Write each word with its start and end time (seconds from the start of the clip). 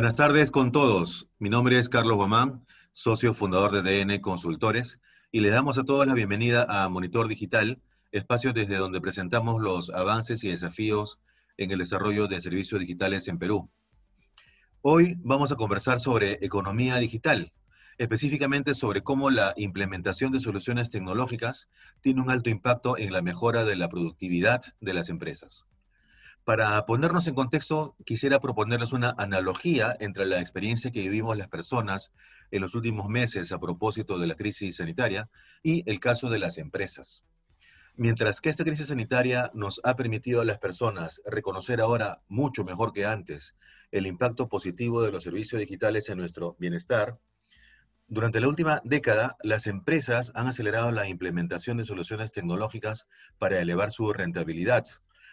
Buenas 0.00 0.16
tardes 0.16 0.50
con 0.50 0.72
todos. 0.72 1.28
Mi 1.38 1.50
nombre 1.50 1.78
es 1.78 1.90
Carlos 1.90 2.16
Guamán, 2.16 2.64
socio 2.94 3.34
fundador 3.34 3.70
de 3.70 3.82
DN 3.82 4.22
Consultores, 4.22 4.98
y 5.30 5.40
le 5.40 5.50
damos 5.50 5.76
a 5.76 5.84
todos 5.84 6.06
la 6.06 6.14
bienvenida 6.14 6.64
a 6.70 6.88
Monitor 6.88 7.28
Digital, 7.28 7.82
espacio 8.10 8.54
desde 8.54 8.78
donde 8.78 9.02
presentamos 9.02 9.60
los 9.60 9.90
avances 9.90 10.42
y 10.42 10.48
desafíos 10.48 11.20
en 11.58 11.70
el 11.70 11.80
desarrollo 11.80 12.28
de 12.28 12.40
servicios 12.40 12.80
digitales 12.80 13.28
en 13.28 13.38
Perú. 13.38 13.70
Hoy 14.80 15.16
vamos 15.18 15.52
a 15.52 15.56
conversar 15.56 16.00
sobre 16.00 16.38
economía 16.40 16.96
digital, 16.96 17.52
específicamente 17.98 18.74
sobre 18.74 19.02
cómo 19.02 19.28
la 19.28 19.52
implementación 19.58 20.32
de 20.32 20.40
soluciones 20.40 20.88
tecnológicas 20.88 21.68
tiene 22.00 22.22
un 22.22 22.30
alto 22.30 22.48
impacto 22.48 22.96
en 22.96 23.12
la 23.12 23.20
mejora 23.20 23.64
de 23.64 23.76
la 23.76 23.90
productividad 23.90 24.62
de 24.80 24.94
las 24.94 25.10
empresas. 25.10 25.66
Para 26.44 26.84
ponernos 26.86 27.26
en 27.26 27.34
contexto, 27.34 27.96
quisiera 28.04 28.40
proponerles 28.40 28.92
una 28.92 29.14
analogía 29.18 29.94
entre 30.00 30.24
la 30.26 30.40
experiencia 30.40 30.90
que 30.90 31.00
vivimos 31.00 31.36
las 31.36 31.48
personas 31.48 32.12
en 32.50 32.62
los 32.62 32.74
últimos 32.74 33.08
meses 33.08 33.52
a 33.52 33.60
propósito 33.60 34.18
de 34.18 34.26
la 34.26 34.34
crisis 34.34 34.76
sanitaria 34.76 35.28
y 35.62 35.88
el 35.90 36.00
caso 36.00 36.30
de 36.30 36.38
las 36.38 36.58
empresas. 36.58 37.22
Mientras 37.94 38.40
que 38.40 38.48
esta 38.48 38.64
crisis 38.64 38.86
sanitaria 38.86 39.50
nos 39.52 39.80
ha 39.84 39.94
permitido 39.96 40.40
a 40.40 40.44
las 40.46 40.58
personas 40.58 41.20
reconocer 41.26 41.80
ahora 41.80 42.22
mucho 42.28 42.64
mejor 42.64 42.92
que 42.92 43.04
antes 43.04 43.56
el 43.90 44.06
impacto 44.06 44.48
positivo 44.48 45.02
de 45.02 45.12
los 45.12 45.24
servicios 45.24 45.60
digitales 45.60 46.08
en 46.08 46.18
nuestro 46.18 46.56
bienestar, 46.58 47.18
durante 48.12 48.40
la 48.40 48.48
última 48.48 48.80
década, 48.84 49.36
las 49.42 49.68
empresas 49.68 50.32
han 50.34 50.48
acelerado 50.48 50.90
la 50.90 51.06
implementación 51.06 51.76
de 51.76 51.84
soluciones 51.84 52.32
tecnológicas 52.32 53.06
para 53.38 53.60
elevar 53.60 53.92
su 53.92 54.12
rentabilidad, 54.12 54.84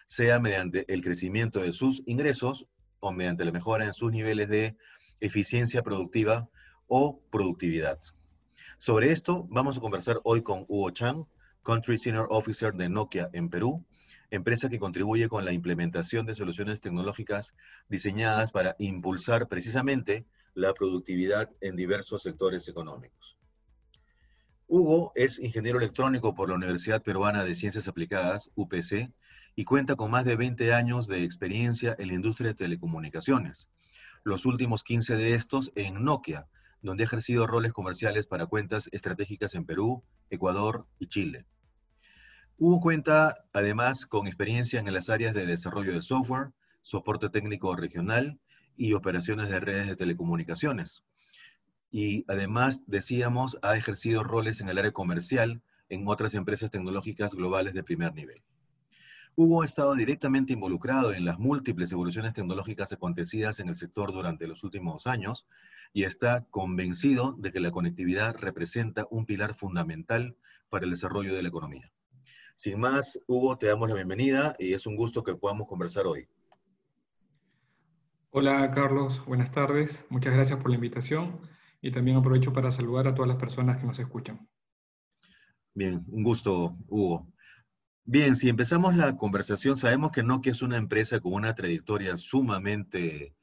sea 0.08 0.40
mediante 0.40 0.92
el 0.92 1.04
crecimiento 1.04 1.60
de 1.60 1.74
sus 1.74 2.02
ingresos 2.06 2.66
o 3.00 3.12
mediante 3.12 3.46
la 3.46 3.52
mejora 3.52 3.86
en 3.86 3.94
sus 3.94 4.12
niveles 4.12 4.48
de 4.48 4.78
eficiencia 5.20 5.84
productiva 5.84 6.50
o 6.88 7.22
productividad. 7.30 8.00
Sobre 8.78 9.12
esto 9.12 9.46
vamos 9.50 9.78
a 9.78 9.82
conversar 9.82 10.22
hoy 10.24 10.44
con 10.44 10.66
Hugo 10.70 10.92
Chang, 10.92 11.26
Country 11.62 11.98
Senior 11.98 12.28
Officer 12.30 12.74
de 12.74 12.88
Nokia 12.88 13.30
en 13.34 13.50
Perú, 13.50 13.86
empresa 14.32 14.70
que 14.70 14.80
contribuye 14.80 15.28
con 15.28 15.44
la 15.44 15.52
implementación 15.52 16.26
de 16.26 16.36
soluciones 16.36 16.80
tecnológicas 16.80 17.54
diseñadas 17.90 18.52
para 18.52 18.78
impulsar 18.80 19.50
precisamente 19.50 20.26
la 20.54 20.74
productividad 20.74 21.52
en 21.60 21.76
diversos 21.76 22.24
sectores 22.24 22.70
económicos. 22.70 23.38
Hugo 24.68 25.12
es 25.16 25.40
ingeniero 25.40 25.80
electrónico 25.80 26.34
por 26.34 26.50
la 26.50 26.56
Universidad 26.56 27.04
Peruana 27.04 27.44
de 27.44 27.56
Ciencias 27.56 27.90
Aplicadas, 27.90 28.52
UPC, 28.56 29.12
y 29.60 29.66
cuenta 29.66 29.96
con 29.96 30.12
más 30.12 30.24
de 30.24 30.36
20 30.36 30.72
años 30.76 31.08
de 31.08 31.24
experiencia 31.24 31.96
en 31.98 32.10
la 32.10 32.14
industria 32.14 32.50
de 32.50 32.54
telecomunicaciones. 32.54 33.72
Los 34.24 34.46
últimos 34.46 34.84
15 34.84 35.16
de 35.16 35.34
estos 35.34 35.72
en 35.74 36.04
Nokia, 36.04 36.48
donde 36.84 37.02
ha 37.02 37.08
ejercido 37.08 37.48
roles 37.48 37.74
comerciales 37.74 38.28
para 38.28 38.46
cuentas 38.46 38.88
estratégicas 38.92 39.56
en 39.56 39.66
Perú, 39.66 40.04
Ecuador 40.30 40.86
y 41.00 41.08
Chile. 41.08 41.48
Hugo 42.60 42.80
cuenta 42.80 43.46
además 43.52 44.06
con 44.06 44.28
experiencia 44.28 44.80
en 44.80 44.94
las 44.94 45.10
áreas 45.10 45.34
de 45.34 45.48
desarrollo 45.48 45.92
de 45.92 46.04
software, 46.04 46.52
soporte 46.84 47.30
técnico 47.30 47.76
regional 47.76 48.40
y 48.76 48.94
operaciones 48.94 49.50
de 49.50 49.60
redes 49.60 49.88
de 49.88 49.96
telecomunicaciones. 49.96 51.04
Y 51.90 52.26
además, 52.28 52.84
decíamos, 52.86 53.58
ha 53.64 53.76
ejercido 53.76 54.24
roles 54.24 54.62
en 54.62 54.70
el 54.70 54.78
área 54.78 54.92
comercial 54.92 55.64
en 55.90 56.08
otras 56.08 56.36
empresas 56.36 56.70
tecnológicas 56.70 57.34
globales 57.34 57.74
de 57.74 57.84
primer 57.84 58.14
nivel. 58.14 58.44
Hugo 59.40 59.62
ha 59.62 59.66
estado 59.66 59.94
directamente 59.94 60.54
involucrado 60.54 61.14
en 61.14 61.24
las 61.24 61.38
múltiples 61.38 61.92
evoluciones 61.92 62.34
tecnológicas 62.34 62.92
acontecidas 62.92 63.60
en 63.60 63.70
el 63.70 63.76
sector 63.76 64.12
durante 64.12 64.48
los 64.48 64.64
últimos 64.64 65.06
años 65.06 65.46
y 65.94 66.06
está 66.06 66.48
convencido 66.50 67.36
de 67.38 67.52
que 67.52 67.60
la 67.60 67.70
conectividad 67.70 68.36
representa 68.36 69.06
un 69.12 69.28
pilar 69.28 69.54
fundamental 69.54 70.36
para 70.70 70.86
el 70.86 70.92
desarrollo 70.92 71.36
de 71.36 71.44
la 71.44 71.50
economía. 71.50 71.92
Sin 72.56 72.80
más, 72.80 73.22
Hugo, 73.28 73.60
te 73.60 73.68
damos 73.68 73.90
la 73.90 73.94
bienvenida 73.94 74.56
y 74.58 74.74
es 74.74 74.88
un 74.88 74.96
gusto 74.96 75.24
que 75.24 75.36
podamos 75.36 75.68
conversar 75.68 76.08
hoy. 76.08 76.28
Hola 78.32 78.72
Carlos, 78.72 79.24
buenas 79.28 79.52
tardes. 79.52 80.04
Muchas 80.10 80.34
gracias 80.34 80.60
por 80.60 80.72
la 80.72 80.78
invitación 80.78 81.42
y 81.80 81.92
también 81.92 82.18
aprovecho 82.18 82.54
para 82.54 82.72
saludar 82.72 83.08
a 83.08 83.14
todas 83.14 83.30
las 83.30 83.38
personas 83.38 83.78
que 83.78 83.86
nos 83.86 84.00
escuchan. 84.00 84.50
Bien, 85.76 86.04
un 86.08 86.24
gusto, 86.24 86.76
Hugo. 86.88 87.32
Bien, 88.10 88.38
si 88.38 88.48
empezamos 88.48 88.96
la 88.96 89.18
conversación, 89.18 89.76
sabemos 89.76 90.14
que 90.14 90.24
Nokia 90.24 90.54
es 90.54 90.62
una 90.62 90.78
empresa 90.78 91.20
con 91.20 91.34
una 91.34 91.54
trayectoria 91.56 92.18
sumamente 92.18 93.36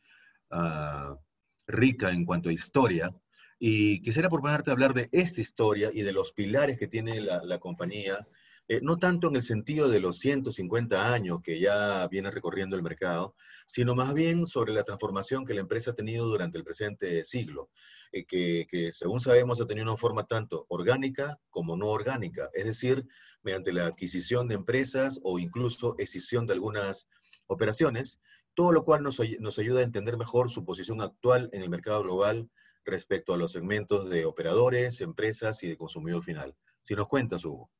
uh, 0.50 1.18
rica 1.66 2.10
en 2.10 2.24
cuanto 2.24 2.48
a 2.48 2.52
historia. 2.52 3.14
Y 3.58 4.00
quisiera 4.00 4.30
proponerte 4.30 4.70
hablar 4.70 4.94
de 4.94 5.10
esta 5.12 5.42
historia 5.42 5.90
y 5.92 6.00
de 6.00 6.12
los 6.12 6.32
pilares 6.32 6.78
que 6.78 6.86
tiene 6.86 7.20
la 7.20 7.58
compañía 7.58 8.26
eh, 8.66 8.80
no 8.82 8.96
tanto 8.96 9.28
en 9.28 9.36
el 9.36 9.42
sentido 9.42 9.88
de 9.88 10.00
los 10.00 10.18
150 10.18 11.12
años 11.12 11.42
que 11.42 11.60
ya 11.60 12.08
viene 12.08 12.30
recorriendo 12.30 12.76
el 12.76 12.82
mercado, 12.82 13.34
sino 13.66 13.94
más 13.94 14.14
bien 14.14 14.46
sobre 14.46 14.72
la 14.72 14.84
transformación 14.84 15.44
que 15.44 15.52
la 15.52 15.60
empresa 15.60 15.90
ha 15.90 15.94
tenido 15.94 16.26
durante 16.26 16.56
el 16.56 16.64
presente 16.64 17.26
siglo, 17.26 17.68
eh, 18.12 18.24
que, 18.24 18.90
según 18.92 19.20
sabemos 19.20 19.60
ha 19.60 19.66
tenido 19.66 19.86
una 19.86 19.98
forma 19.98 20.26
tanto 20.26 20.64
orgánica 20.68 21.38
como 21.50 21.76
no 21.76 21.88
orgánica, 21.88 22.48
es 22.54 22.64
decir, 22.64 23.06
mediante 23.42 23.72
la 23.72 23.86
adquisición 23.86 24.48
de 24.48 24.54
empresas 24.54 25.20
o 25.22 25.38
incluso 25.38 25.94
escisión 25.98 26.46
de 26.46 26.54
algunas 26.54 27.08
operaciones, 27.46 28.20
todo 28.54 28.72
lo 28.72 28.84
cual 28.84 29.02
nos, 29.02 29.20
nos 29.40 29.58
ayuda 29.58 29.80
a 29.80 29.84
entender 29.84 30.16
mejor 30.16 30.50
su 30.50 30.64
posición 30.64 31.02
actual 31.02 31.50
en 31.52 31.60
el 31.60 31.68
mercado 31.68 32.02
global 32.02 32.48
respecto 32.86 33.34
a 33.34 33.36
los 33.36 33.52
segmentos 33.52 34.08
de 34.08 34.24
operadores, 34.24 35.02
empresas 35.02 35.62
y 35.64 35.68
de 35.68 35.76
consumidor 35.76 36.22
final. 36.22 36.54
Si 36.80 36.94
nos 36.94 37.08
cuentas, 37.08 37.44
Hugo. 37.44 37.70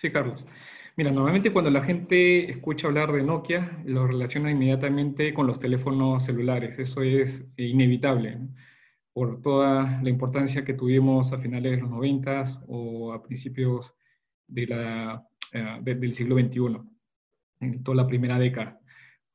Sí, 0.00 0.10
Carlos. 0.10 0.46
Mira, 0.96 1.10
normalmente 1.10 1.52
cuando 1.52 1.70
la 1.70 1.82
gente 1.82 2.50
escucha 2.50 2.86
hablar 2.86 3.12
de 3.12 3.22
Nokia, 3.22 3.82
lo 3.84 4.06
relaciona 4.06 4.50
inmediatamente 4.50 5.34
con 5.34 5.46
los 5.46 5.58
teléfonos 5.58 6.24
celulares. 6.24 6.78
Eso 6.78 7.02
es 7.02 7.44
inevitable, 7.58 8.38
por 9.12 9.42
toda 9.42 10.00
la 10.02 10.08
importancia 10.08 10.64
que 10.64 10.72
tuvimos 10.72 11.34
a 11.34 11.38
finales 11.38 11.72
de 11.72 11.82
los 11.82 11.90
90 11.90 12.44
o 12.68 13.12
a 13.12 13.22
principios 13.22 13.94
de, 14.46 14.66
del 15.82 16.14
siglo 16.14 16.36
XXI, 16.38 16.80
en 17.60 17.82
toda 17.82 17.96
la 17.98 18.06
primera 18.06 18.38
década. 18.38 18.80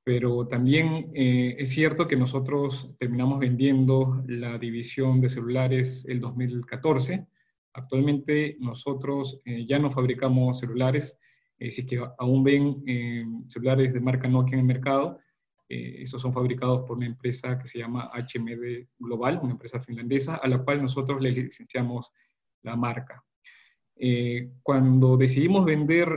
Pero 0.04 0.48
también 0.48 1.12
eh, 1.14 1.58
es 1.60 1.70
cierto 1.70 2.08
que 2.08 2.16
nosotros 2.16 2.92
terminamos 2.98 3.38
vendiendo 3.38 4.24
la 4.28 4.58
división 4.58 5.22
de 5.22 5.30
celulares 5.30 6.04
el 6.08 6.22
2014 6.22 7.28
Actualmente 7.76 8.58
nosotros 8.60 9.42
eh, 9.46 9.66
ya 9.66 9.78
no 9.80 9.92
fabricamos 9.92 10.60
celulares, 10.60 11.18
eh, 11.58 11.72
si 11.72 11.86
que 11.86 12.02
aún 12.18 12.44
ven 12.44 12.84
eh, 12.86 13.26
celulares 13.48 13.94
de 13.94 14.00
marca 14.00 14.28
Nokia 14.28 14.56
en 14.56 14.60
el 14.62 14.66
mercado, 14.66 15.20
eh, 15.70 16.02
esos 16.02 16.22
son 16.22 16.34
fabricados 16.34 16.86
por 16.86 16.98
una 16.98 17.06
empresa 17.06 17.58
que 17.58 17.68
se 17.68 17.80
llama 17.80 18.12
HMD 18.14 18.88
Global, 19.00 19.40
una 19.42 19.54
empresa 19.54 19.80
finlandesa, 19.80 20.36
a 20.36 20.48
la 20.48 20.60
cual 20.60 20.82
nosotros 20.82 21.22
le 21.22 21.32
licenciamos 21.32 22.12
la 22.64 22.76
marca. 22.76 23.24
Cuando 24.62 25.16
decidimos 25.16 25.64
vender 25.64 26.10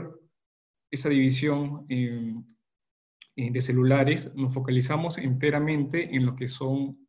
esa 0.91 1.07
división 1.07 1.87
de 1.87 3.61
celulares, 3.61 4.35
nos 4.35 4.53
focalizamos 4.53 5.17
enteramente 5.17 6.13
en 6.13 6.25
lo 6.25 6.35
que 6.35 6.49
son 6.49 7.07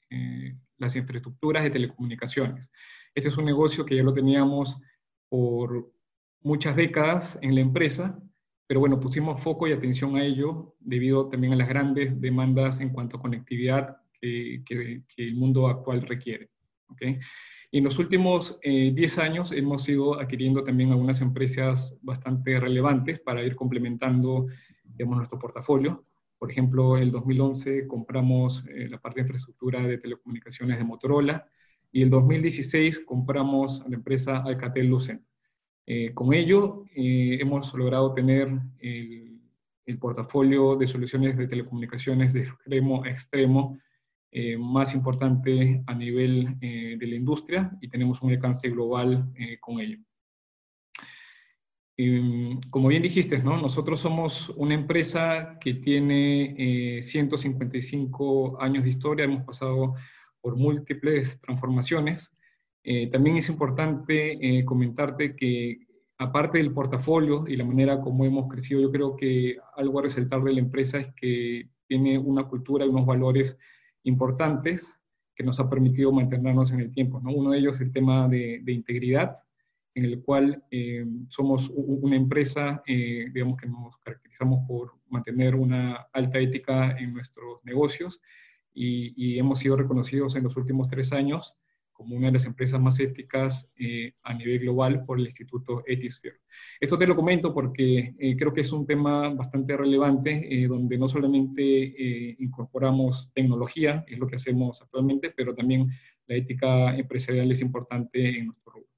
las 0.76 0.94
infraestructuras 0.94 1.64
de 1.64 1.70
telecomunicaciones. 1.70 2.70
Este 3.14 3.28
es 3.28 3.36
un 3.36 3.44
negocio 3.44 3.84
que 3.84 3.96
ya 3.96 4.02
lo 4.02 4.14
teníamos 4.14 4.76
por 5.28 5.92
muchas 6.42 6.76
décadas 6.76 7.38
en 7.42 7.54
la 7.54 7.60
empresa, 7.60 8.18
pero 8.66 8.80
bueno, 8.80 9.00
pusimos 9.00 9.42
foco 9.42 9.66
y 9.66 9.72
atención 9.72 10.16
a 10.16 10.24
ello 10.24 10.74
debido 10.78 11.28
también 11.28 11.52
a 11.52 11.56
las 11.56 11.68
grandes 11.68 12.20
demandas 12.20 12.80
en 12.80 12.90
cuanto 12.90 13.16
a 13.16 13.20
conectividad 13.20 13.96
que, 14.20 14.62
que, 14.64 15.02
que 15.08 15.22
el 15.24 15.34
mundo 15.34 15.66
actual 15.66 16.02
requiere. 16.02 16.50
¿okay? 16.88 17.18
Y 17.72 17.78
en 17.78 17.84
los 17.84 17.98
últimos 17.98 18.58
10 18.62 19.18
eh, 19.18 19.22
años 19.22 19.52
hemos 19.52 19.88
ido 19.88 20.18
adquiriendo 20.18 20.64
también 20.64 20.90
algunas 20.90 21.20
empresas 21.20 21.96
bastante 22.02 22.58
relevantes 22.58 23.20
para 23.20 23.44
ir 23.44 23.54
complementando 23.54 24.48
digamos, 24.82 25.18
nuestro 25.18 25.38
portafolio. 25.38 26.04
Por 26.38 26.50
ejemplo, 26.50 26.96
en 26.96 27.04
el 27.04 27.10
2011 27.12 27.86
compramos 27.86 28.64
eh, 28.68 28.88
la 28.88 28.98
parte 28.98 29.20
de 29.20 29.26
infraestructura 29.26 29.82
de 29.82 29.98
telecomunicaciones 29.98 30.78
de 30.78 30.84
Motorola, 30.84 31.46
y 31.92 32.02
en 32.02 32.10
2016 32.10 33.00
compramos 33.00 33.82
la 33.88 33.96
empresa 33.96 34.42
Alcatel-Lucent. 34.44 35.22
Eh, 35.86 36.12
con 36.14 36.34
ello 36.34 36.84
eh, 36.94 37.38
hemos 37.40 37.72
logrado 37.74 38.14
tener 38.14 38.48
el, 38.78 39.40
el, 39.86 39.98
portafolio 39.98 40.76
de 40.76 40.86
soluciones 40.86 41.36
de 41.36 41.48
telecomunicaciones 41.48 42.32
de 42.32 42.40
extremo 42.40 43.02
a 43.02 43.10
extremo 43.10 43.78
eh, 44.32 44.56
más 44.56 44.94
importante 44.94 45.82
a 45.88 45.92
nivel 45.92 46.56
eh, 46.60 46.96
de 46.96 47.06
la 47.08 47.16
industria 47.16 47.76
y 47.80 47.88
tenemos 47.88 48.22
un 48.22 48.30
alcance 48.30 48.70
global 48.70 49.28
eh, 49.34 49.58
con 49.58 49.80
ello. 49.80 49.98
como 52.70 52.88
bien 52.88 53.02
dijiste, 53.02 53.40
¿no? 53.40 53.60
nosotros 53.60 53.98
somos 54.00 54.50
una 54.50 54.74
empresa 54.74 55.58
que 55.60 55.74
tiene 55.74 57.02
155 57.02 58.52
eh, 58.52 58.64
años 58.64 58.84
de 58.84 58.90
historia, 58.90 59.24
hemos 59.24 59.42
pasado 59.44 59.96
por 60.40 60.56
múltiples 60.56 61.40
transformaciones. 61.40 62.30
Eh, 62.82 63.08
también 63.10 63.36
es 63.36 63.48
importante 63.48 64.64
comentarte 64.64 65.36
que 65.36 65.86
aparte 66.18 66.58
del 66.58 66.72
portafolio 66.72 67.46
y 67.46 67.56
la 67.56 67.64
manera 67.64 68.00
como 68.00 68.24
hemos 68.24 68.48
crecido, 68.48 68.80
yo 68.80 68.90
creo 68.90 69.16
que 69.16 69.56
algo 69.76 69.98
a 69.98 70.02
resaltar 70.02 70.42
de 70.42 70.52
la 70.52 70.60
empresa 70.60 70.98
es 70.98 71.14
que 71.14 71.68
tiene 71.86 72.18
una 72.18 72.44
cultura 72.44 72.84
y 72.84 72.88
unos 72.88 73.06
valores 73.06 73.58
importantes 74.04 74.98
que 75.34 75.44
nos 75.44 75.58
ha 75.60 75.68
permitido 75.68 76.12
mantenernos 76.12 76.70
en 76.70 76.80
el 76.80 76.92
tiempo. 76.92 77.20
¿no? 77.20 77.32
Uno 77.32 77.50
de 77.50 77.58
ellos 77.58 77.76
es 77.76 77.82
el 77.82 77.92
tema 77.92 78.28
de, 78.28 78.60
de 78.62 78.72
integridad, 78.72 79.38
en 79.94 80.04
el 80.04 80.22
cual 80.22 80.62
eh, 80.70 81.04
somos 81.28 81.70
una 81.74 82.16
empresa, 82.16 82.82
eh, 82.86 83.26
digamos 83.32 83.56
que 83.58 83.66
nos 83.66 83.96
caracterizamos 83.98 84.66
por 84.68 84.92
mantener 85.08 85.54
una 85.54 86.06
alta 86.12 86.38
ética 86.38 86.96
en 86.98 87.12
nuestros 87.12 87.64
negocios 87.64 88.20
y, 88.72 89.38
hemos 89.38 89.58
sido 89.58 89.76
reconocidos 89.76 90.36
en 90.36 90.44
los 90.44 90.56
últimos 90.56 90.88
tres 90.88 91.12
años 91.12 91.54
como 91.92 92.16
una 92.16 92.28
de 92.28 92.32
las 92.32 92.46
empresas 92.46 92.80
más 92.80 92.98
éticas 92.98 93.68
eh, 93.76 94.14
a 94.22 94.32
nivel 94.32 94.60
global 94.60 95.04
por 95.04 95.18
el 95.18 95.26
Instituto 95.26 95.82
Ethisphere. 95.86 96.38
Esto 96.80 96.96
te 96.96 97.06
lo 97.06 97.14
comento 97.14 97.52
porque 97.52 98.14
creo 98.38 98.54
que 98.54 98.62
es 98.62 98.72
un 98.72 98.86
tema 98.86 99.28
bastante 99.34 99.76
relevante, 99.76 100.66
donde 100.66 100.96
no 100.96 101.08
solamente 101.08 102.36
incorporamos 102.38 103.30
tecnología, 103.34 104.02
es 104.08 104.18
lo 104.18 104.26
que 104.26 104.36
hacemos 104.36 104.80
actualmente, 104.80 105.30
pero 105.36 105.54
también 105.54 105.90
la 106.26 106.36
ética 106.36 106.96
empresarial 106.96 107.50
es 107.50 107.60
importante 107.60 108.38
en 108.38 108.46
nuestro 108.46 108.72
rubro. 108.72 108.88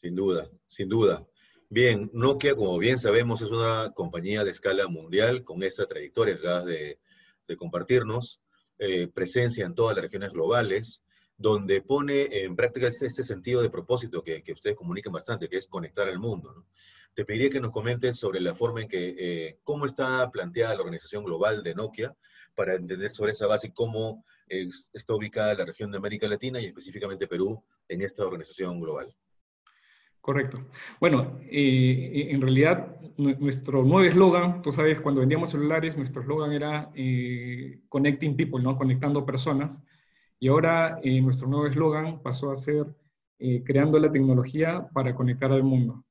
Sin 0.00 0.14
duda, 0.14 0.50
sin 0.66 0.88
duda. 0.88 1.26
Bien, 1.70 2.10
Nokia, 2.12 2.54
como 2.54 2.78
bien 2.78 2.98
sabemos, 2.98 3.42
es 3.42 3.50
una 3.50 3.92
compañía 3.94 4.42
de 4.42 4.50
escala 4.50 4.88
mundial 4.88 5.44
con 5.44 5.62
esta 5.62 5.86
trayectoria 5.86 6.36
de, 6.62 6.98
compartirnos, 7.56 8.40
eh, 8.78 9.08
presencia 9.08 9.66
en 9.66 9.74
todas 9.74 9.96
las 9.96 10.04
regiones 10.04 10.32
globales, 10.32 11.02
donde 11.36 11.82
pone 11.82 12.44
en 12.44 12.56
práctica 12.56 12.88
este, 12.88 13.08
sentido 13.10 13.62
de 13.62 13.70
propósito 13.70 14.22
que, 14.22 14.42
ustedes 14.52 14.76
comunican 14.76 15.12
bastante, 15.12 15.48
que 15.48 15.56
es 15.56 15.66
conectar 15.66 16.08
al 16.08 16.18
mundo. 16.18 16.64
Te 17.14 17.24
pediría 17.24 17.50
que 17.50 17.60
nos 17.60 17.72
comentes 17.72 18.16
sobre 18.16 18.40
la 18.40 18.54
forma 18.54 18.82
en 18.82 18.88
que, 18.88 19.14
eh, 19.18 19.58
cómo 19.62 19.86
está 19.86 20.30
planteada 20.30 20.74
la 20.74 20.80
organización 20.80 21.24
global 21.24 21.62
de 21.62 21.74
Nokia, 21.74 22.16
para 22.54 22.74
entender 22.74 23.12
sobre 23.12 23.30
esa 23.30 23.46
base 23.46 23.72
cómo 23.72 24.24
está 24.48 25.14
ubicada 25.14 25.54
la 25.54 25.64
región 25.64 25.92
de 25.92 25.98
América 25.98 26.26
Latina 26.26 26.60
y 26.60 26.66
específicamente 26.66 27.28
Perú 27.28 27.62
en 27.88 28.02
esta 28.02 28.24
organización 28.24 28.80
global. 28.80 29.14
Correcto. 30.20 30.66
Bueno, 31.00 31.38
eh, 31.50 32.28
en 32.30 32.40
realidad 32.42 32.96
nuestro 33.16 33.82
nuevo 33.82 34.02
eslogan, 34.02 34.62
tú 34.62 34.72
sabes, 34.72 35.00
cuando 35.00 35.20
vendíamos 35.20 35.50
celulares, 35.50 35.96
nuestro 35.96 36.22
eslogan 36.22 36.52
era 36.52 36.90
eh, 36.94 37.80
Connecting 37.88 38.36
People, 38.36 38.62
¿no? 38.62 38.76
Conectando 38.76 39.24
personas. 39.24 39.80
Y 40.38 40.48
ahora 40.48 41.00
eh, 41.02 41.20
nuestro 41.22 41.48
nuevo 41.48 41.66
eslogan 41.66 42.22
pasó 42.22 42.50
a 42.50 42.56
ser 42.56 42.86
Creando 43.64 44.00
la 44.00 44.10
tecnología 44.10 44.88
para 44.92 45.14
conectar 45.14 45.52
al 45.52 45.62
mundo, 45.62 46.04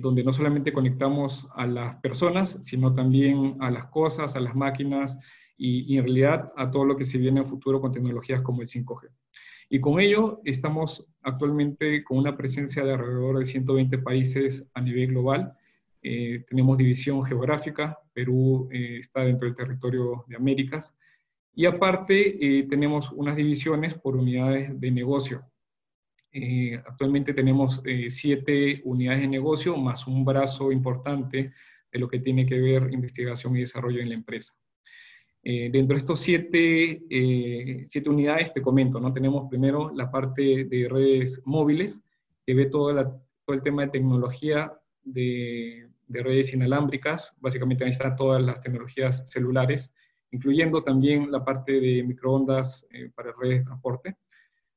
donde 0.00 0.22
no 0.22 0.32
solamente 0.32 0.72
conectamos 0.72 1.48
a 1.56 1.66
las 1.66 1.96
personas, 1.96 2.56
sino 2.62 2.92
también 2.94 3.56
a 3.58 3.72
las 3.72 3.86
cosas, 3.86 4.36
a 4.36 4.40
las 4.40 4.54
máquinas 4.54 5.18
y, 5.56 5.92
y 5.92 5.98
en 5.98 6.04
realidad 6.04 6.52
a 6.56 6.70
todo 6.70 6.84
lo 6.84 6.96
que 6.96 7.04
se 7.04 7.18
viene 7.18 7.40
en 7.40 7.46
futuro 7.46 7.80
con 7.80 7.90
tecnologías 7.90 8.40
como 8.40 8.62
el 8.62 8.68
5G. 8.68 9.08
Y 9.74 9.80
con 9.80 9.98
ello 9.98 10.40
estamos 10.44 11.04
actualmente 11.20 12.04
con 12.04 12.18
una 12.18 12.36
presencia 12.36 12.84
de 12.84 12.92
alrededor 12.92 13.40
de 13.40 13.44
120 13.44 13.98
países 13.98 14.64
a 14.72 14.80
nivel 14.80 15.08
global. 15.08 15.52
Eh, 16.00 16.44
tenemos 16.48 16.78
división 16.78 17.24
geográfica, 17.24 17.98
Perú 18.12 18.68
eh, 18.70 18.98
está 19.00 19.22
dentro 19.22 19.48
del 19.48 19.56
territorio 19.56 20.26
de 20.28 20.36
Américas. 20.36 20.94
Y 21.56 21.66
aparte 21.66 22.36
eh, 22.38 22.68
tenemos 22.68 23.10
unas 23.10 23.34
divisiones 23.34 23.94
por 23.94 24.14
unidades 24.14 24.80
de 24.80 24.90
negocio. 24.92 25.42
actualmente 26.86 27.34
tenemos 27.34 27.82
siete 28.10 28.80
unidades 28.84 29.22
de 29.22 29.28
negocio 29.28 29.76
más 29.76 30.06
un 30.06 30.24
brazo 30.24 30.70
importante 30.70 31.52
de 31.90 31.98
lo 31.98 32.06
que 32.06 32.20
tiene 32.20 32.46
que 32.46 32.60
ver 32.60 32.92
investigación 32.92 33.56
y 33.56 33.60
desarrollo 33.60 34.00
en 34.00 34.10
la 34.10 34.14
empresa. 34.14 34.54
Eh, 35.46 35.68
dentro 35.70 35.94
de 35.94 35.98
estos 35.98 36.20
siete, 36.20 37.04
eh, 37.10 37.84
siete, 37.84 38.08
unidades, 38.08 38.54
te 38.54 38.62
comento, 38.62 38.98
¿no? 38.98 39.12
Tenemos 39.12 39.46
primero 39.50 39.92
la 39.94 40.10
parte 40.10 40.64
de 40.64 40.88
redes 40.88 41.42
móviles, 41.44 42.02
que 42.46 42.54
ve 42.54 42.64
todo, 42.66 42.94
todo 43.44 43.54
el 43.54 43.62
tema 43.62 43.82
de 43.82 43.88
tecnología 43.90 44.72
de, 45.02 45.90
de, 46.08 46.22
redes 46.22 46.54
inalámbricas, 46.54 47.30
básicamente 47.40 47.84
ahí 47.84 47.90
están 47.90 48.16
todas 48.16 48.42
las 48.42 48.62
tecnologías 48.62 49.30
celulares, 49.30 49.92
incluyendo 50.30 50.82
también 50.82 51.30
la 51.30 51.44
parte 51.44 51.78
de 51.78 52.02
microondas 52.02 52.86
eh, 52.90 53.10
para 53.14 53.34
redes 53.38 53.58
de 53.58 53.64
transporte. 53.66 54.16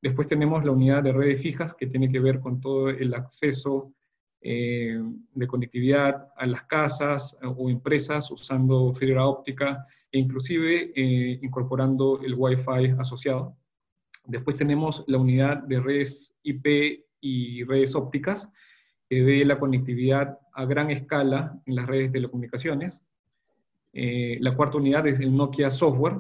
Después 0.02 0.28
tenemos 0.28 0.66
la 0.66 0.72
unidad 0.72 1.02
de 1.02 1.14
redes 1.14 1.42
fijas, 1.42 1.74
que 1.76 1.88
tiene 1.88 2.12
que 2.12 2.20
ver 2.20 2.42
con 2.42 2.60
todo 2.60 2.90
el 2.90 3.14
acceso 3.14 3.94
de 4.40 5.48
conectividad 5.48 6.30
a 6.38 6.46
las 6.46 6.64
casas 6.64 7.36
o 7.44 7.70
empresas 7.70 8.32
usando 8.32 8.94
fibra 8.94 9.26
óptica, 9.26 9.86
e 10.18 10.20
inclusive 10.20 10.92
eh, 10.96 11.40
incorporando 11.44 12.20
el 12.22 12.34
Wi-Fi 12.34 12.96
asociado. 12.98 13.56
Después 14.26 14.56
tenemos 14.56 15.04
la 15.08 15.20
unidad 15.20 15.58
de 15.64 15.80
redes 15.80 16.36
IP 16.42 17.06
y 17.22 17.64
redes 17.64 17.94
ópticas, 17.94 18.52
que 19.08 19.22
ve 19.22 19.46
la 19.46 19.60
conectividad 19.60 20.40
a 20.54 20.66
gran 20.66 20.90
escala 20.90 21.62
en 21.66 21.76
las 21.76 21.86
redes 21.86 22.08
de 22.08 22.14
telecomunicaciones. 22.14 23.00
Eh, 23.94 24.38
la 24.42 24.56
cuarta 24.56 24.78
unidad 24.78 25.08
es 25.08 25.20
el 25.20 25.36
Nokia 25.36 25.70
Software, 25.70 26.18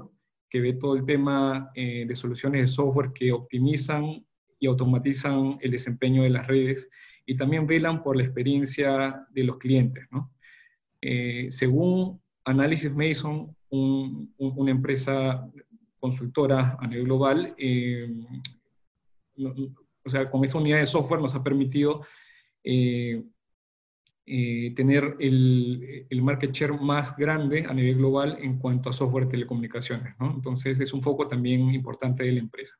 que 0.49 0.61
ve 0.61 0.73
todo 0.73 0.95
el 0.95 1.03
tema 1.03 1.71
eh, 1.75 2.05
de 2.07 2.15
soluciones 2.15 2.61
de 2.61 2.67
software 2.67 3.11
que 3.13 3.31
optimizan 3.31 4.23
y 4.59 4.67
automatizan 4.67 5.57
el 5.59 5.71
desempeño 5.71 6.23
de 6.23 6.29
las 6.29 6.47
redes 6.47 6.87
y 7.25 7.35
también 7.35 7.67
velan 7.67 8.03
por 8.03 8.15
la 8.15 8.23
experiencia 8.23 9.25
de 9.31 9.43
los 9.43 9.57
clientes. 9.57 10.05
¿no? 10.11 10.31
según 11.49 12.19
Análisis 12.43 12.93
Mason, 12.93 13.56
una 13.69 14.71
empresa 14.71 15.49
consultora 15.99 16.77
a 16.79 16.87
nivel 16.87 17.05
global, 17.05 17.55
eh, 17.57 18.09
o 19.37 20.09
sea, 20.09 20.29
con 20.29 20.43
esta 20.45 20.57
unidad 20.57 20.79
de 20.79 20.85
software 20.85 21.21
nos 21.21 21.35
ha 21.35 21.43
permitido 21.43 22.05
eh, 22.63 23.23
eh, 24.25 24.73
tener 24.75 25.15
el, 25.19 26.05
el, 26.09 26.21
market 26.21 26.51
share 26.51 26.73
más 26.73 27.15
grande 27.15 27.65
a 27.65 27.73
nivel 27.73 27.95
global 27.95 28.37
en 28.41 28.57
cuanto 28.57 28.89
a 28.89 28.93
software 28.93 29.25
de 29.25 29.31
telecomunicaciones. 29.31 30.15
Entonces 30.19 30.79
es 30.79 30.93
un 30.93 31.01
foco 31.01 31.27
también 31.27 31.73
importante 31.73 32.23
de 32.23 32.33
la 32.33 32.39
empresa. 32.39 32.75